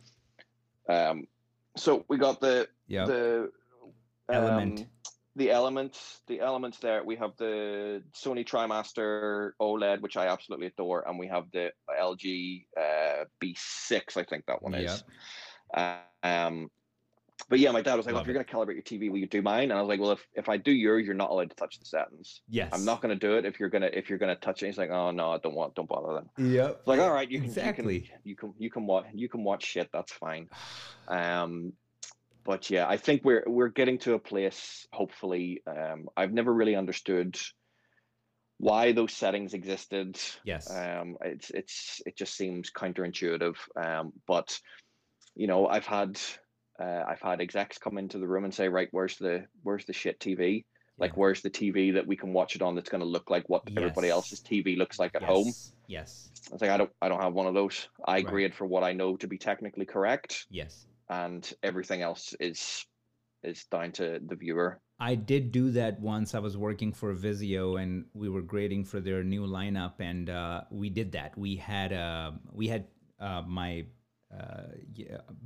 [0.89, 1.27] um,
[1.75, 3.05] so we got the Yeah.
[3.05, 3.51] the
[4.29, 4.79] Element.
[4.81, 4.87] um,
[5.37, 11.07] the elements the elements there we have the sony trimaster oled which i absolutely adore
[11.07, 15.03] and we have the lg uh, b6 i think that one is
[15.75, 16.69] uh, um
[17.49, 19.17] but yeah my dad was like well, if you're going to calibrate your tv will
[19.19, 21.29] you do mine and i was like well if, if i do yours you're not
[21.29, 22.69] allowed to touch the settings Yes.
[22.73, 24.63] i'm not going to do it if you're going to if you're going to touch
[24.63, 26.77] it he's like oh no i don't want don't bother then Yep.
[26.79, 27.95] it's like all right you can exactly.
[27.95, 30.47] you can you can you can watch you can watch shit that's fine
[31.07, 31.73] um
[32.43, 36.75] but yeah i think we're we're getting to a place hopefully um i've never really
[36.75, 37.37] understood
[38.59, 40.67] why those settings existed Yes.
[40.69, 44.59] um it's it's it just seems counterintuitive um but
[45.35, 46.19] you know i've had
[46.79, 49.93] uh, i've had execs come into the room and say right where's the where's the
[49.93, 50.65] shit tv
[50.99, 53.47] like where's the tv that we can watch it on that's going to look like
[53.47, 55.29] what everybody else's tv looks like at yes.
[55.29, 55.53] home
[55.87, 56.29] Yes.
[56.49, 57.87] I was like, I don't, I don't have one of those.
[58.05, 58.25] I Right.
[58.27, 60.85] grade for what I know to be technically correct, Yes.
[61.09, 62.85] and everything else is
[63.43, 64.81] is down to the viewer.
[64.99, 66.33] I did do that once.
[66.35, 70.63] I was working for Vizio, and we were grading for their new lineup, and uh,
[70.71, 71.37] we did that.
[71.37, 72.87] We had uh, we had
[73.19, 73.85] uh, my
[74.35, 74.73] uh,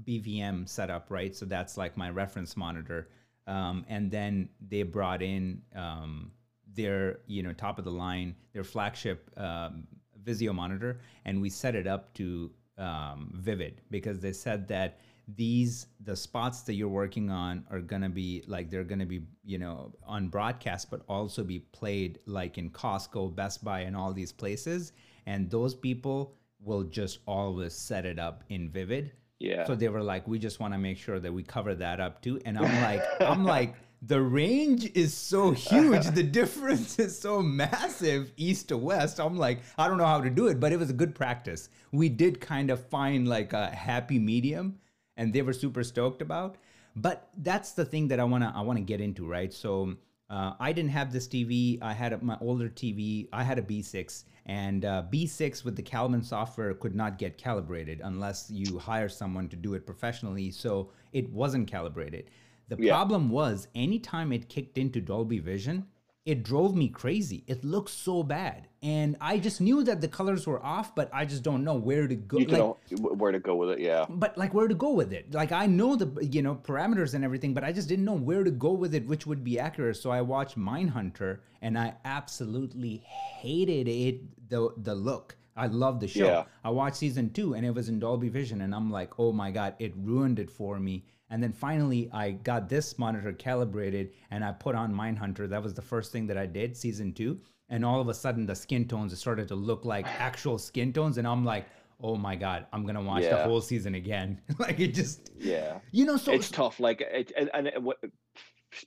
[0.04, 1.36] BVM setup, right?
[1.36, 3.10] So that's like my reference monitor,
[3.48, 6.32] um, and then they brought in um,
[6.74, 9.88] their you know top of the line, their flagship um,
[10.24, 15.00] Vizio monitor, and we set it up to um, Vivid because they said that
[15.36, 19.58] these the spots that you're working on are gonna be like they're gonna be you
[19.58, 24.32] know on broadcast but also be played like in costco best buy and all these
[24.32, 24.92] places
[25.26, 29.12] and those people will just always set it up in vivid.
[29.40, 32.00] Yeah, so they were like we just want to make sure that we cover that
[32.00, 32.40] up too.
[32.46, 36.08] And i'm like i'm like the range is so huge.
[36.08, 39.20] The difference is so massive east to west.
[39.20, 41.70] I'm like i don't know how to do it but it was a good practice.
[41.92, 44.78] We did kind of find like a happy medium
[45.18, 46.58] and they were super stoked about.
[46.96, 49.52] But that's the thing that i want to i want to get into right?
[49.52, 49.96] So
[50.32, 51.78] uh, I didn't have this TV.
[51.82, 53.28] I had a, my older TV.
[53.34, 58.00] I had a B6, and uh, B6 with the Calman software could not get calibrated
[58.04, 60.50] unless you hire someone to do it professionally.
[60.50, 62.30] So it wasn't calibrated.
[62.70, 62.94] The Yeah.
[62.94, 65.86] problem was anytime it kicked into Dolby Vision,
[66.26, 67.44] it drove me crazy.
[67.48, 71.26] It looked so bad, and I just knew that the colors were off, but I
[71.26, 72.38] just don't know where to go.
[72.38, 73.80] you like, wh- where to go with it.
[73.80, 77.14] Yeah, but like where to go with it like i know the you know parameters
[77.14, 79.58] and everything but i just didn't know where to go with it which would be
[79.60, 86.00] accurate so i watched mindhunter and i absolutely hated it the the look i love
[86.00, 86.44] the show Yeah.
[86.64, 89.52] i watched season two and it was in dolby vision and i'm like oh my
[89.52, 94.44] god it ruined it for me and then finally i got this monitor calibrated and
[94.44, 95.50] i put on mindhunter.
[95.50, 97.40] That was the first thing that i did season two.
[97.70, 101.18] And all of a sudden the skin tones started to look like actual skin tones.
[101.18, 101.66] And i'm like
[102.04, 104.40] oh my god i'm gonna watch the whole season again.
[104.60, 105.80] Like it just yeah.
[105.92, 106.80] you know so it's tough.
[106.80, 107.98] Like it, and, and it, what,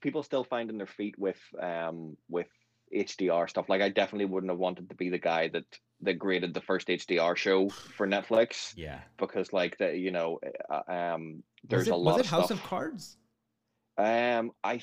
[0.00, 2.48] people still finding their feet with um with
[2.94, 3.68] HDR stuff.
[3.68, 5.64] Like I definitely wouldn't have wanted to be the guy that
[6.02, 10.38] that graded the first HDR show for Netflix yeah because like that you know
[10.70, 12.58] uh, um there's was it, a lot was it of house stuff.
[12.58, 13.16] of cards
[13.96, 14.78] Um, I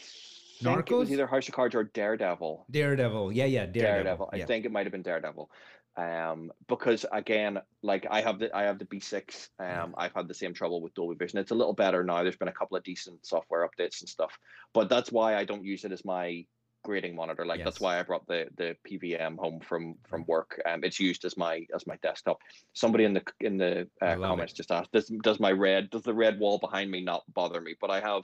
[0.63, 2.65] think it was either House of Cards or Daredevil.
[2.71, 4.29] daredevil yeah yeah daredevil, Daredevil.
[4.33, 4.45] I yeah.
[4.45, 5.49] think it might have been Daredevil.
[5.97, 9.49] um, because again, like I have the I have the B6.
[9.59, 11.39] Um, I've had the same trouble with Dolby Vision.
[11.39, 12.23] It's a little better now.
[12.23, 14.37] There's been a couple of decent software updates and stuff,
[14.73, 16.45] but that's why I don't use it as my
[16.83, 17.45] grading monitor.
[17.45, 17.65] Like yes.
[17.65, 20.61] that's why I brought the the PVM home from from work.
[20.65, 22.37] Um, it's used as my as my desktop.
[22.73, 24.57] Somebody in the in the uh, comments it.
[24.57, 27.75] just asked, does does my red does the red wall behind me not bother me?
[27.79, 28.23] But I have.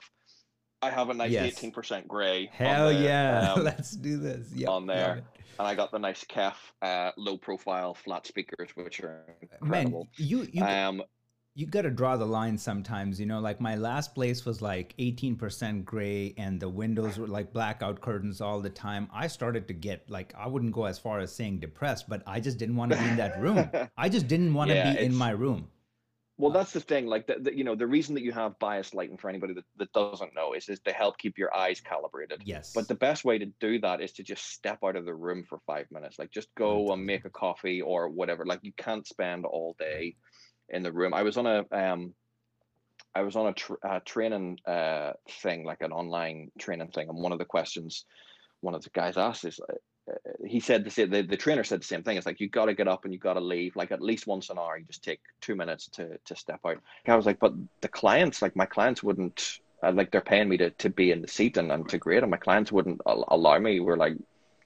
[0.80, 2.48] I have a nice eighteen percent gray.
[2.52, 3.52] Hell the, yeah!
[3.56, 4.52] Um, Let's do this.
[4.54, 5.24] Yep, on there,
[5.58, 10.06] and I got the nice KEF uh, low profile flat speakers, which are incredible.
[10.18, 11.02] Man, you you um
[11.54, 13.18] you got to draw the line sometimes.
[13.18, 17.26] You know, like my last place was like eighteen percent gray, and the windows were
[17.26, 19.08] like blackout curtains all the time.
[19.12, 22.40] I started to get like I wouldn't go as far as saying depressed, but I
[22.40, 23.68] just didn't want to be in that room.
[23.96, 25.68] I just didn't want to yeah, be in my room.
[26.38, 27.06] Well, that's the thing.
[27.06, 29.64] Like, the, the, you know, the reason that you have bias lighting for anybody that,
[29.78, 32.42] that doesn't know is, is to help keep your eyes calibrated.
[32.44, 32.72] Yes.
[32.72, 35.44] But the best way to do that is to just step out of the room
[35.48, 36.16] for five minutes.
[36.16, 38.46] Like, just go and make a coffee or whatever.
[38.46, 40.14] Like, you can't spend all day
[40.68, 41.14] in the room.
[41.14, 42.14] I was on a, um,
[43.14, 45.12] I was on a, tr- a training uh,
[45.42, 48.04] thing, like an online training thing, and one of the questions
[48.60, 49.60] one of the guys asked is,
[50.44, 52.16] he said the, the the trainer said the same thing.
[52.16, 54.26] It's like you got to get up and you got to leave like at least
[54.26, 54.78] once an hour.
[54.78, 56.78] You just take two minutes to to step out.
[57.06, 60.56] I was like, but the clients, like my clients, wouldn't uh, like they're paying me
[60.58, 63.58] to to be in the seat and, and to grade, and my clients wouldn't allow
[63.58, 63.80] me.
[63.80, 64.16] We're like,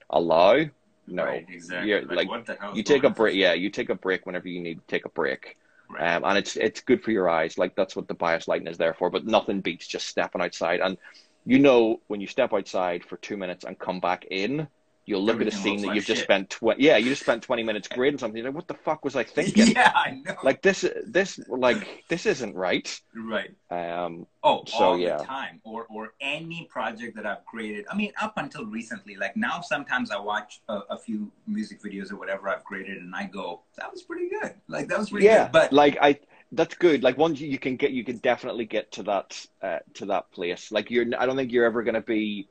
[0.09, 0.65] allow.
[1.05, 2.15] No, right, exactly.
[2.15, 3.35] like, like you take a break.
[3.35, 5.57] Yeah, you take a break whenever you need to take a break.
[5.99, 7.57] Um, and it's it's good for your eyes.
[7.57, 9.09] Like that's what the bias lighting is there for.
[9.09, 10.79] But nothing beats just stepping outside.
[10.79, 10.97] And
[11.45, 14.67] you know when you step outside for two minutes and come back in,
[15.05, 16.15] you'll look Everything at a scene that you've shit.
[16.15, 18.73] just spent tw- yeah you just spent 20 minutes grading something you're like what the
[18.73, 23.51] fuck was i thinking yeah i know like this this like this isn't right right
[23.69, 27.95] um oh so all yeah the time or or any project that i've created i
[27.95, 32.15] mean up until recently like now sometimes i watch a, a few music videos or
[32.15, 35.43] whatever i've created and i go that was pretty good like that was pretty yeah,
[35.43, 36.17] good but like i
[36.55, 37.01] that's good.
[37.01, 40.71] Like once you can get, you can definitely get to that uh, to that place.
[40.71, 42.47] Like you're, I don't think you're ever going to be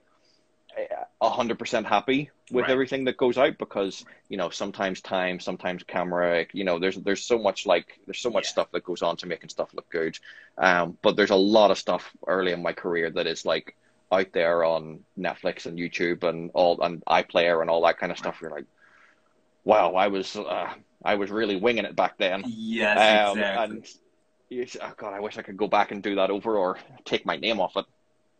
[1.22, 2.70] hundred percent happy with right.
[2.70, 6.46] everything that goes out because you know sometimes time, sometimes camera.
[6.53, 8.50] You know, there's there's so much like there's so much yeah.
[8.50, 10.18] stuff that goes on to making stuff look good.
[10.59, 13.76] Um, but there's a lot of stuff early in my career that is like
[14.11, 18.18] out there on Netflix and YouTube and all and iPlayer and all that kind of
[18.18, 18.38] stuff.
[18.40, 18.66] You're like,
[19.64, 20.72] wow, I was uh,
[21.05, 22.44] I was really winging it back then.
[22.46, 23.76] Yes, um, exactly.
[24.50, 27.24] And oh God, I wish I could go back and do that over or take
[27.24, 27.86] my name off it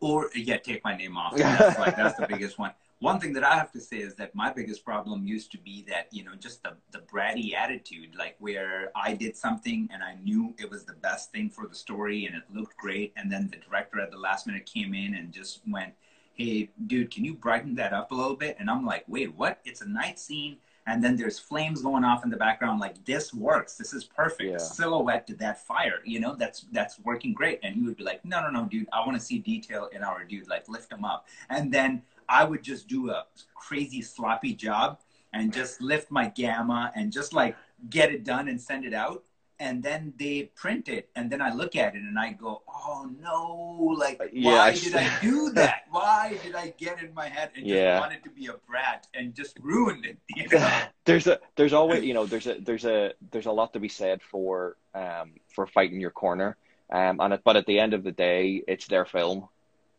[0.03, 1.37] or yeah, take my name off.
[1.37, 2.73] That's like that's the biggest one.
[3.03, 5.85] One thing that I have to say is that my biggest problem used to be
[5.89, 10.15] that you know just the the bratty attitude, like where I did something and I
[10.23, 13.49] knew it was the best thing for the story and it looked great, and then
[13.51, 15.95] the director at the last minute came in and just went,
[16.35, 19.59] "Hey, dude, can you brighten that up a little bit?" And I'm like, "Wait, what?
[19.65, 23.33] It's a night scene." and then there's flames going off in the background like this
[23.33, 24.59] works this is perfect yeah.
[24.59, 28.25] silhouette to that fire you know that's that's working great and he would be like
[28.25, 31.05] no no no dude i want to see detail in our dude like lift them
[31.05, 34.99] up and then i would just do a crazy sloppy job
[35.33, 37.57] and just lift my gamma and just like
[37.89, 39.25] get it done and send it out
[39.63, 43.09] and then they print it and then i look at it and i go oh
[43.21, 47.29] no like uh, yeah, why did i do that why did i get in my
[47.29, 47.93] head and yeah.
[47.93, 50.83] just wanted to be a brat and just ruined it you know?
[51.05, 53.89] there's a there's always you know there's a there's a there's a lot to be
[53.89, 56.57] said for um for fighting your corner
[56.93, 59.49] um and it, but at the end of the day it's their film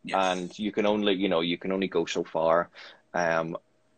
[0.03, 0.17] yes.
[0.17, 2.69] and you can only you know you can only go so far
[3.13, 3.57] um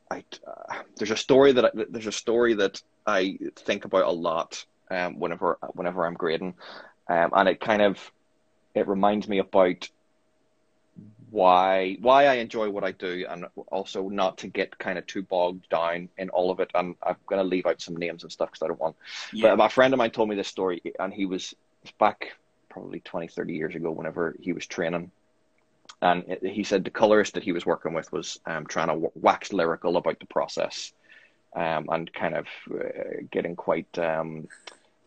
[0.10, 4.12] I, uh, there's a story that I, there's a story that I think about a
[4.12, 6.56] lot um, whenever whenever I'm grading,
[7.08, 8.12] um, and it kind of
[8.74, 9.90] it reminds me about
[11.32, 15.24] why why I enjoy what I do, and also not to get kind of too
[15.24, 16.70] bogged down in all of it.
[16.76, 18.96] I'm going to leave out some names and stuff because I don't want.
[19.34, 19.56] Yeah.
[19.56, 21.56] But a friend of mine told me this story, and he was
[22.00, 22.36] back
[22.70, 25.12] probably 20, 30 years ago, whenever he was training.
[26.06, 29.52] And he said the colorist that he was working with was um, trying to wax
[29.52, 30.94] lyrical about the process
[31.56, 34.48] um, and kind of uh, getting quite um,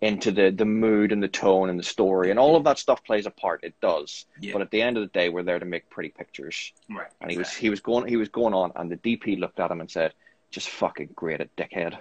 [0.00, 3.04] into the the mood and the tone and the story and all of that stuff
[3.04, 3.62] plays a part.
[3.62, 4.52] It does, yeah.
[4.52, 6.72] but at the end of the day, we're there to make pretty pictures.
[6.90, 7.08] Right.
[7.20, 9.70] And he was he was going he was going on, and the DP looked at
[9.70, 10.14] him and said,
[10.50, 11.98] "Just fucking great it, dickhead."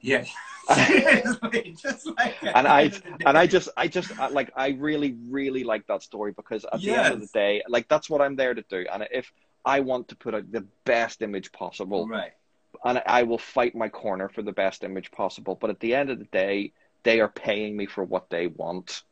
[0.00, 0.24] Yeah.
[1.82, 2.92] just like and I
[3.24, 6.94] and I just I just like I really really like that story because at yes.
[6.94, 8.84] the end of the day, like that's what I'm there to do.
[8.92, 9.32] And if
[9.64, 12.32] I want to put out the best image possible, right
[12.84, 15.56] and I will fight my corner for the best image possible.
[15.60, 16.72] But at the end of the day,
[17.02, 19.02] they are paying me for what they want.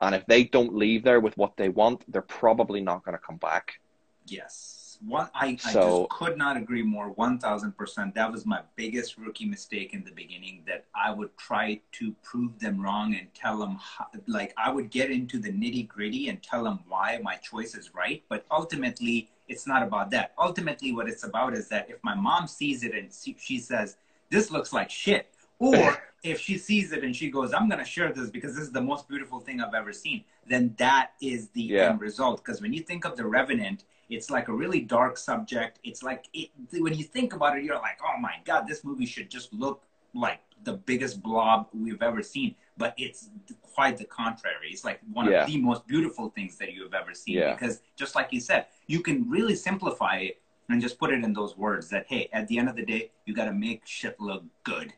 [0.00, 3.24] And if they don't leave there with what they want, they're probably not going to
[3.24, 3.80] come back.
[4.26, 4.79] Yes.
[5.06, 5.28] One.
[5.34, 7.08] I, So- I just could not agree more.
[7.10, 8.14] One thousand percent.
[8.14, 10.62] That was my biggest rookie mistake in the beginning.
[10.66, 14.90] That I would try to prove them wrong and tell them how, like I would
[14.90, 18.22] get into the nitty gritty and tell them why my choice is right.
[18.28, 20.32] But ultimately, it's not about that.
[20.38, 23.96] Ultimately, what it's about is that if my mom sees it and she, she says
[24.28, 27.84] this looks like shit, or if she sees it and she goes, I'm going to
[27.84, 31.48] share this because this is the most beautiful thing I've ever seen, then that is
[31.50, 31.90] the Yeah.
[31.90, 32.44] end result.
[32.44, 35.78] Because when you think of The Revenant, it's like a really dark subject.
[35.84, 39.06] It's like, it, when you think about it, you're like, oh my God, this movie
[39.06, 39.82] should just look
[40.14, 42.54] like the biggest blob we've ever seen.
[42.76, 43.30] But it's
[43.74, 44.68] quite the contrary.
[44.70, 45.42] It's like one Yeah.
[45.44, 47.36] of the most beautiful things that you have ever seen.
[47.38, 47.52] Yeah.
[47.54, 51.32] Because just like you said, you can really simplify it and just put it in
[51.32, 54.20] those words that, hey, at the end of the day, you got to make shit
[54.20, 54.92] look good.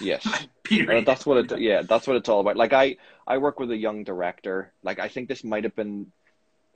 [0.00, 0.26] Yes.
[0.62, 1.06] Period.
[1.06, 2.94] that's what it yeah that's what it's all about like i
[3.26, 6.12] i work with a young director like i think this might have been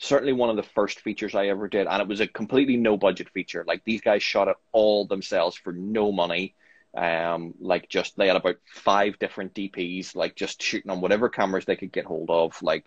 [0.03, 2.97] certainly one of the first features i ever did and it was a completely no
[2.97, 3.65] budget feature.
[3.67, 6.55] Like these guys shot it all themselves for no money.
[6.95, 11.65] Um like just they had about five different dps like just shooting on whatever cameras
[11.65, 12.61] they could get hold of.
[12.63, 12.87] Like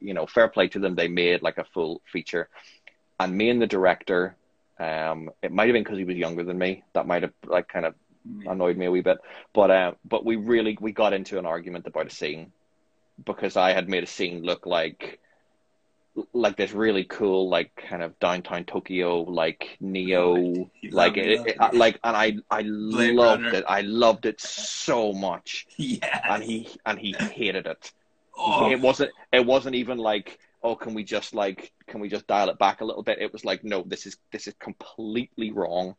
[0.00, 2.48] you know fair play to them they made like a full feature.
[3.20, 4.34] And me and the director
[4.78, 6.82] um it might have been because he was younger than me.
[6.94, 7.94] That might have like kind of
[8.46, 9.18] annoyed me a wee bit.
[9.52, 12.52] But uh, but we really we got into an argument about a scene
[13.24, 15.20] because I had made a scene look like
[16.32, 21.46] like this really cool like kind of downtown Tokyo like neo You like it, it,
[21.48, 23.54] it- uh, like and I I Blade loved Runner.
[23.58, 23.64] it.
[23.68, 25.66] I loved it so much.
[25.76, 27.92] Yeah and he and he hated it.
[28.38, 32.26] oh, It wasn't it wasn't even like oh can we just like can we just
[32.26, 33.18] dial it back a little bit?
[33.20, 35.96] It was like no this is this is completely wrong.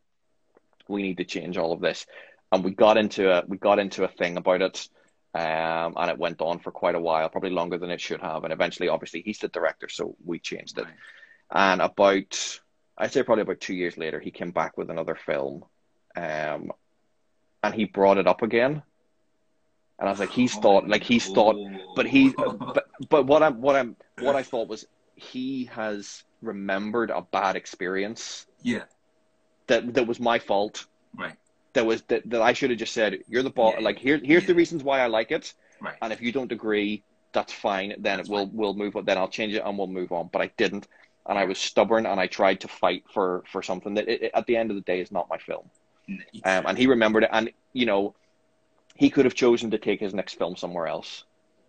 [0.88, 2.06] We need to change all of this.
[2.50, 4.88] And we got into a we got into a thing about it
[5.34, 8.44] um and it went on for quite a while probably longer than it should have.
[8.44, 10.84] And eventually obviously he's the director so we changed it.
[10.84, 10.94] Right.
[11.52, 12.60] and about
[12.96, 15.64] I'd say probably about two years later he came back with another film.
[16.16, 16.72] Um
[17.62, 18.82] and he brought it up again.
[19.98, 21.56] And I was like he's thought like he's thought
[21.94, 27.10] but he but but what I'm what I'm what I thought was he has remembered
[27.10, 28.84] a bad experience yeah,
[29.66, 30.86] that that was my fault.
[31.16, 31.36] Right,
[31.74, 34.18] that was that, that I should have just said you're the boss Yeah, like here
[34.22, 35.96] here's the reasons why I like it right.
[36.02, 38.56] and if you don't agree that's fine then That's we'll fine.
[38.56, 40.86] we'll move on then I'll change it and we'll move on but I didn't
[41.28, 44.30] and I was stubborn and I tried to fight for for something that it, it-
[44.34, 45.70] at the end of the day is not my film
[46.44, 48.14] um, and he remembered it and you know
[48.96, 51.24] he could have chosen to take his next film somewhere else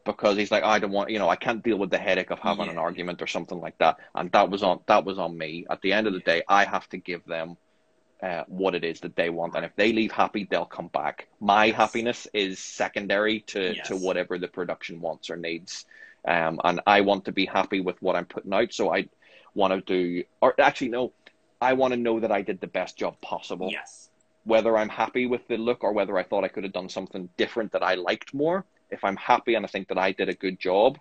[0.05, 2.39] because he's like I don't want you know I can't deal with the headache of
[2.39, 2.71] having Yeah.
[2.71, 5.81] an argument or something like that and that was on that was on me at
[5.81, 7.57] the end of the day I have to give them
[8.21, 11.27] uh, what it is that they want and if they leave happy they'll come back
[11.39, 11.75] my Yes.
[11.75, 13.87] happiness is secondary to Yes.
[13.87, 15.85] to whatever the production wants or needs
[16.27, 19.07] um, and I want to be happy with what I'm putting out so I
[19.55, 21.13] want to do or actually no
[21.61, 24.09] I want to know that I did the best job possible yes,
[24.43, 27.29] whether I'm happy with the look or whether I thought I could have done something
[27.37, 28.65] different that I liked more.
[28.89, 30.97] If I'm happy and I think that I did a good job,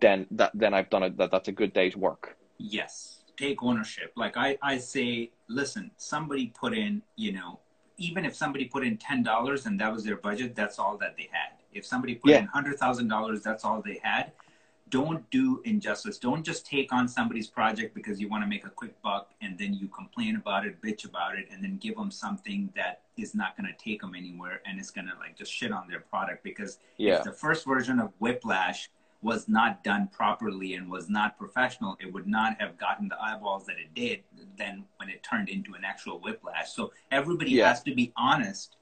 [0.00, 1.16] then that then I've done it.
[1.16, 2.36] That that's a good day's work.
[2.58, 3.17] yes.
[3.38, 4.12] Take ownership.
[4.16, 7.60] Like I, I say, listen, somebody put in, you know,
[7.96, 11.16] even if somebody put in ten dollars and that was their budget, that's all that
[11.16, 11.50] they had.
[11.72, 12.38] If somebody put Yeah.
[12.40, 14.32] in hundred thousand dollars, that's all they had.
[14.90, 16.18] Don't do injustice.
[16.18, 19.56] Don't just take on somebody's project because you want to make a quick buck and
[19.58, 23.34] then you complain about it, bitch about it, and then give them something that is
[23.34, 26.00] not going to take them anywhere and it's going to like just shit on their
[26.00, 28.90] product because Yeah, if the first version of Whiplash
[29.20, 33.66] was not done properly and was not professional, it would not have gotten the eyeballs
[33.66, 34.22] that it did
[34.56, 36.72] then when it turned into an actual Whiplash.
[36.72, 37.68] So everybody Yeah.
[37.68, 38.76] has to be honest,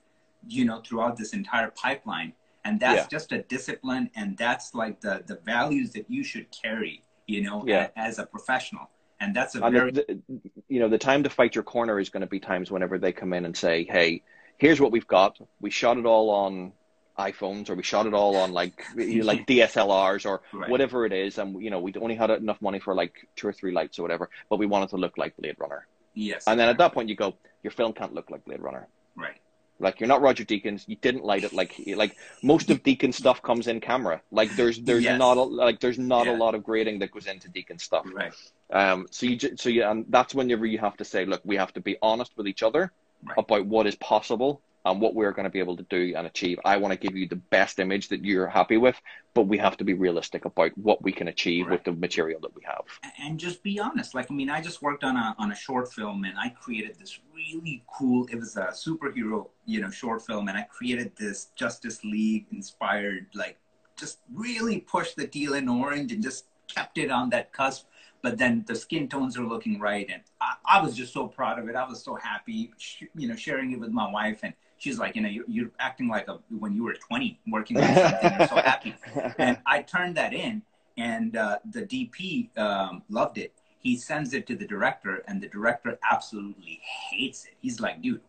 [0.46, 2.34] you know, throughout this entire pipeline.
[2.64, 3.06] And that's Yeah.
[3.18, 7.64] just a discipline and that's like the, the values that you should carry, you know,
[7.66, 7.88] Yeah.
[7.96, 8.90] a- as a professional.
[9.20, 12.10] And that's a very the, the, you know the time to fight your corner is
[12.10, 14.22] going to be times whenever they come in and say, "Hey,
[14.58, 15.38] here's what we've got.
[15.58, 16.72] We shot it all on
[17.18, 20.70] iPhones, or we shot it all on like like DSLRs, or Right.
[20.70, 23.52] whatever it is, and you know we only had enough money for like two or
[23.52, 26.44] three lights or whatever, but we wanted to look like Blade Runner." yes.
[26.46, 28.86] And then at that point, you go, "Your film can't look like Blade Runner."
[29.16, 29.36] right.
[29.78, 30.84] Like you're not Roger Deakins.
[30.88, 34.22] You didn't light it like like most of Deakins' stuff comes in camera.
[34.30, 35.18] Like there's there's Yes.
[35.18, 38.06] not a, like there's not a lot of grading that goes into Deacon stuff.
[38.10, 38.32] Right.
[38.72, 41.74] Um, so you so you and that's whenever you have to say, look, we have
[41.74, 42.90] to be honest with each other
[43.22, 43.36] Right.
[43.38, 46.58] about what is possible and what we're going to be able to do and achieve.
[46.64, 48.98] I want to give you the best image that you're happy with,
[49.34, 52.54] but we have to be realistic about what we can achieve with the material that
[52.54, 52.84] we have.
[53.24, 54.14] and just be honest.
[54.14, 56.94] Like, I mean, I just worked on a on a short film, and I created
[57.00, 58.26] this really cool.
[58.32, 63.26] It was a superhero, you know, short film, and I created this Justice League inspired,
[63.34, 63.58] like,
[64.02, 67.86] just really pushed the teal and orange, and just kept it on that cusp.
[68.22, 70.06] but then the skin tones are looking right.
[70.12, 71.76] And I, I was just so proud of it.
[71.76, 74.40] I was so happy, sh- you know, sharing it with my wife.
[74.42, 77.78] And she's like, you know, you're, you're acting like a, when you were 20 working
[77.78, 78.32] on something.
[78.32, 78.94] I'm so happy.
[79.38, 80.62] And I turned that in
[80.96, 83.52] and uh, the DP um, loved it.
[83.78, 87.54] He sends it to the director and the director absolutely hates it.
[87.60, 88.20] He's like, dude,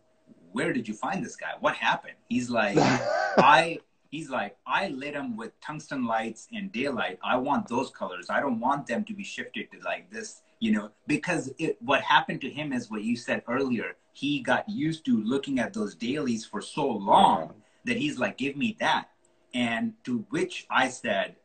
[0.52, 1.52] where did you find this guy?
[1.60, 2.14] What happened?
[2.28, 3.78] He's like, I
[4.10, 7.18] he's like, I lit them with tungsten lights and daylight.
[7.22, 8.28] I want those colors.
[8.30, 12.02] I don't want them to be shifted to like this, you know, because it, what
[12.02, 13.96] happened to him is what you said earlier.
[14.18, 17.54] He got used to looking at those dailies for so long
[17.84, 19.10] that he's like, give me that.
[19.54, 21.36] And to which I said,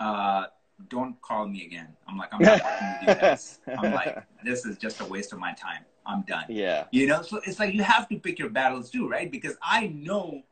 [0.00, 0.46] uh,
[0.88, 1.86] don't call me again.
[2.08, 2.60] I'm like, I'm not
[3.02, 3.60] you guys.
[3.78, 5.84] I'm like, this is just a waste of my time.
[6.04, 6.46] I'm done.
[6.48, 6.86] Yeah.
[6.90, 9.30] You know, so it's like you have to pick your battles too, right?
[9.30, 10.42] Because I know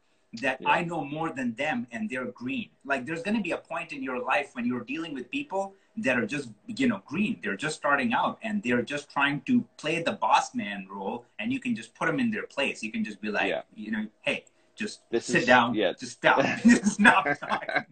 [0.43, 0.68] that yeah.
[0.68, 2.68] I know more than them and they're green.
[2.85, 5.74] Like there's going to be a point in your life when you're dealing with people
[5.99, 7.41] that are just, you know, green.
[7.43, 11.53] They're just starting out and they're just trying to play the boss man role and
[11.53, 12.83] you can just put them in their place.
[12.83, 13.62] You can just be like, yeah.
[13.74, 14.45] you know, hey,
[14.76, 15.93] just this sit is, down, yeah.
[15.99, 16.45] just stop.
[16.85, 17.85] stop talking.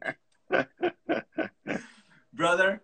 [2.34, 2.82] Brother,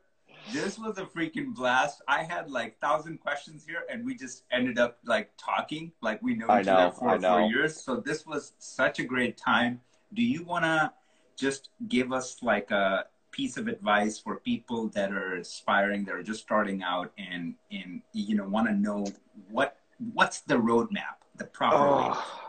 [0.72, 2.02] this was a freaking blast.
[2.08, 6.34] I had like thousand questions here, and we just ended up like talking like we
[6.34, 7.76] know each know, other for four years.
[7.76, 9.80] So this was such a great time.
[10.14, 10.92] Do you want to
[11.36, 16.22] just give us like a piece of advice for people that are aspiring, that are
[16.22, 19.06] just starting out, and and you know want to know
[19.50, 19.76] what
[20.14, 22.44] what's the roadmap, the proper oh,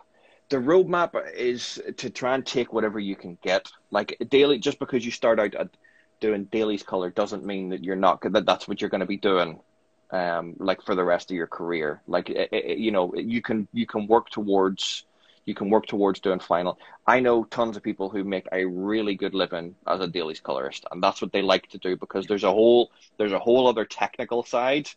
[0.49, 3.69] The roadmap is to try and take whatever you can get.
[3.91, 5.69] Like daily, just because you start out at
[6.23, 9.17] doing dailies color doesn't mean that you're not that that's what you're going to be
[9.17, 9.59] doing
[10.11, 12.01] um like for the rest of your career.
[12.07, 15.05] Like it, it, you know you can you can work towards
[15.45, 16.79] you can work towards doing final.
[17.05, 20.85] I know tons of people who make a really good living as a dailies colorist
[20.91, 23.83] and that's what they like to do because there's a whole there's a whole other
[23.83, 24.87] technical side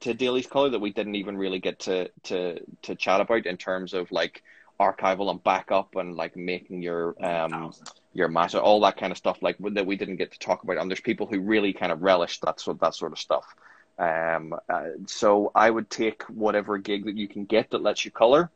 [0.00, 3.58] to dailies color that we didn't even really get to to to chat about in
[3.58, 4.42] terms of like
[4.80, 7.70] archival and backup and like making your um
[8.12, 10.78] your matter, all that kind of stuff like that we didn't get to talk about.
[10.78, 13.54] And there's people who really kind of relish that sort that sort of stuff.
[13.98, 18.10] Um, uh, so I would take whatever gig that you can get that lets you
[18.10, 18.50] color.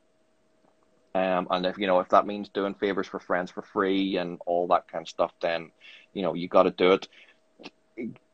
[1.14, 4.40] Um, and if you know if that means doing favors for friends for free and
[4.46, 5.70] all that kind of stuff, then
[6.12, 7.09] you know you got to do it.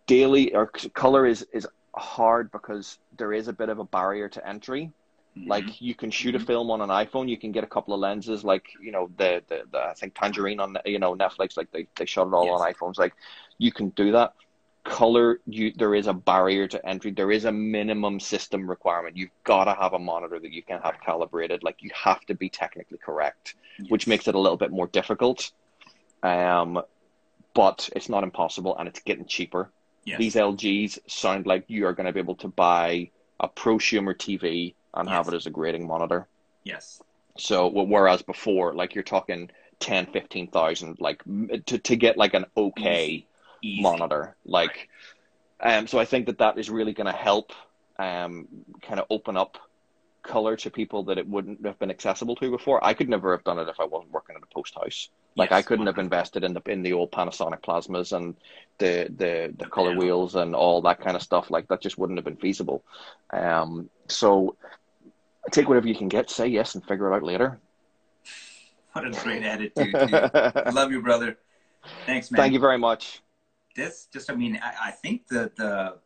[0.06, 4.48] Daily or color is is hard because there is a bit of a barrier to
[4.48, 4.92] entry.
[5.38, 5.48] Mm-hmm.
[5.48, 6.42] Like you can shoot mm-hmm.
[6.42, 9.10] a film on an iPhone, you can get a couple of lenses, like you know
[9.16, 12.34] the, the, the I think Tangerine on you know Netflix, like they, they shot it
[12.34, 12.60] all yes.
[12.60, 12.98] on iPhones.
[12.98, 13.14] Like
[13.58, 14.34] you can do that.
[14.82, 17.12] Color, you there is a barrier to entry.
[17.12, 19.16] There is a minimum system requirement.
[19.16, 21.62] You've got to have a monitor that you can have calibrated.
[21.62, 23.90] Like you have to be technically correct, yes.
[23.90, 25.52] which makes it a little bit more difficult.
[26.22, 26.82] Um,
[27.54, 29.70] but it's not impossible, and it's getting cheaper.
[30.04, 30.18] Yes.
[30.18, 34.74] These LGs sound like you are going to be able to buy a prosumer TV
[34.95, 35.16] and yes.
[35.16, 36.26] have it as a grading monitor.
[36.64, 37.03] Yes.
[37.38, 41.22] So whereas before, like you're talking 10, 15,000, like
[41.66, 43.26] to, to get like an okay
[43.62, 43.82] Easy.
[43.82, 44.88] Monitor, like,
[45.62, 45.76] right.
[45.76, 47.53] um, so I think that that is really going to help,
[47.99, 48.49] um,
[48.80, 49.59] kind of open up
[50.22, 52.84] color to people that it wouldn't have been accessible to before.
[52.84, 55.09] I could never have done it if I wasn't working at a post house.
[55.36, 55.88] Like yes, I couldn't 100%.
[55.88, 58.36] have invested in the in the old Panasonic plasmas and
[58.78, 59.99] the the the color yeah.
[59.99, 61.51] wheels and all that kind of stuff.
[61.51, 62.82] Like that just wouldn't have been feasible.
[63.32, 64.57] Um, so
[65.51, 67.59] take whatever you can get, say yes, and figure it out later.
[68.92, 69.94] What a great attitude.
[69.94, 70.12] Dude.
[70.74, 71.38] Love you, brother.
[72.07, 72.40] Thanks, man.
[72.40, 73.22] Thank you very much.
[73.76, 75.98] This just, I mean, I, I think the the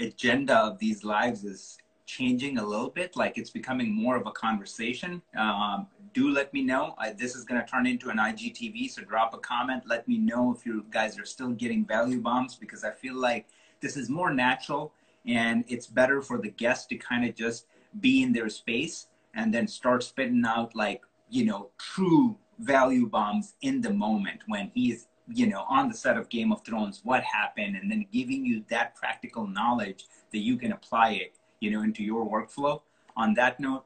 [0.00, 3.16] agenda of these lives is changing a little bit.
[3.16, 5.22] Like it's becoming more of a conversation.
[5.36, 6.94] Um, do let me know.
[6.98, 9.84] I, this is going to turn into an IGTV, so drop a comment.
[9.86, 13.46] Let me know if you guys are still getting value bombs because I feel like
[13.80, 14.92] this is more natural
[15.26, 17.66] and it's better for the guest to kind of just
[18.00, 23.54] be in their space and then start spitting out like you know true value bombs
[23.62, 27.22] in the moment when he's you know on the set of game of thrones what
[27.22, 31.82] happened and then giving you that practical knowledge that you can apply it you know
[31.82, 32.80] into your workflow.
[33.16, 33.84] On that note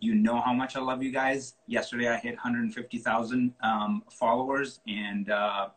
[0.00, 1.54] you know how much i love you guys.
[1.66, 5.68] Yesterday i hit 150000 um, followers and uh,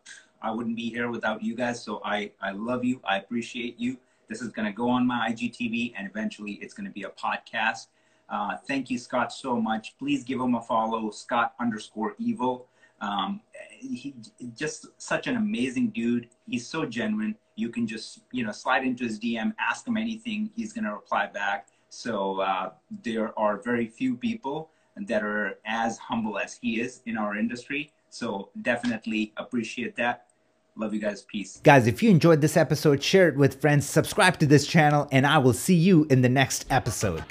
[0.41, 3.01] i wouldn't be here without you guys so i i love you.
[3.03, 3.97] I appreciate you
[4.32, 7.09] this is going to go on my IGTV and eventually it's going to be a
[7.09, 7.88] podcast.
[8.29, 9.97] Uh, thank you, Scott, so much.
[9.99, 12.67] Please give him a follow, Scott underscore evil.
[13.01, 13.41] Um,
[13.79, 14.13] he
[14.55, 16.29] just such an amazing dude.
[16.47, 17.36] He's so genuine.
[17.55, 20.51] You can just you know slide into his DM, ask him anything.
[20.55, 21.67] He's gonna reply back.
[21.89, 22.71] So uh,
[23.03, 27.91] there are very few people that are as humble as he is in our industry.
[28.09, 30.27] So definitely appreciate that.
[30.76, 31.22] Love you guys.
[31.24, 31.59] Peace.
[31.63, 35.28] Guys, if you enjoyed this episode, share it with friends, subscribe to this channel, and
[35.28, 37.24] I will see you in the next episode.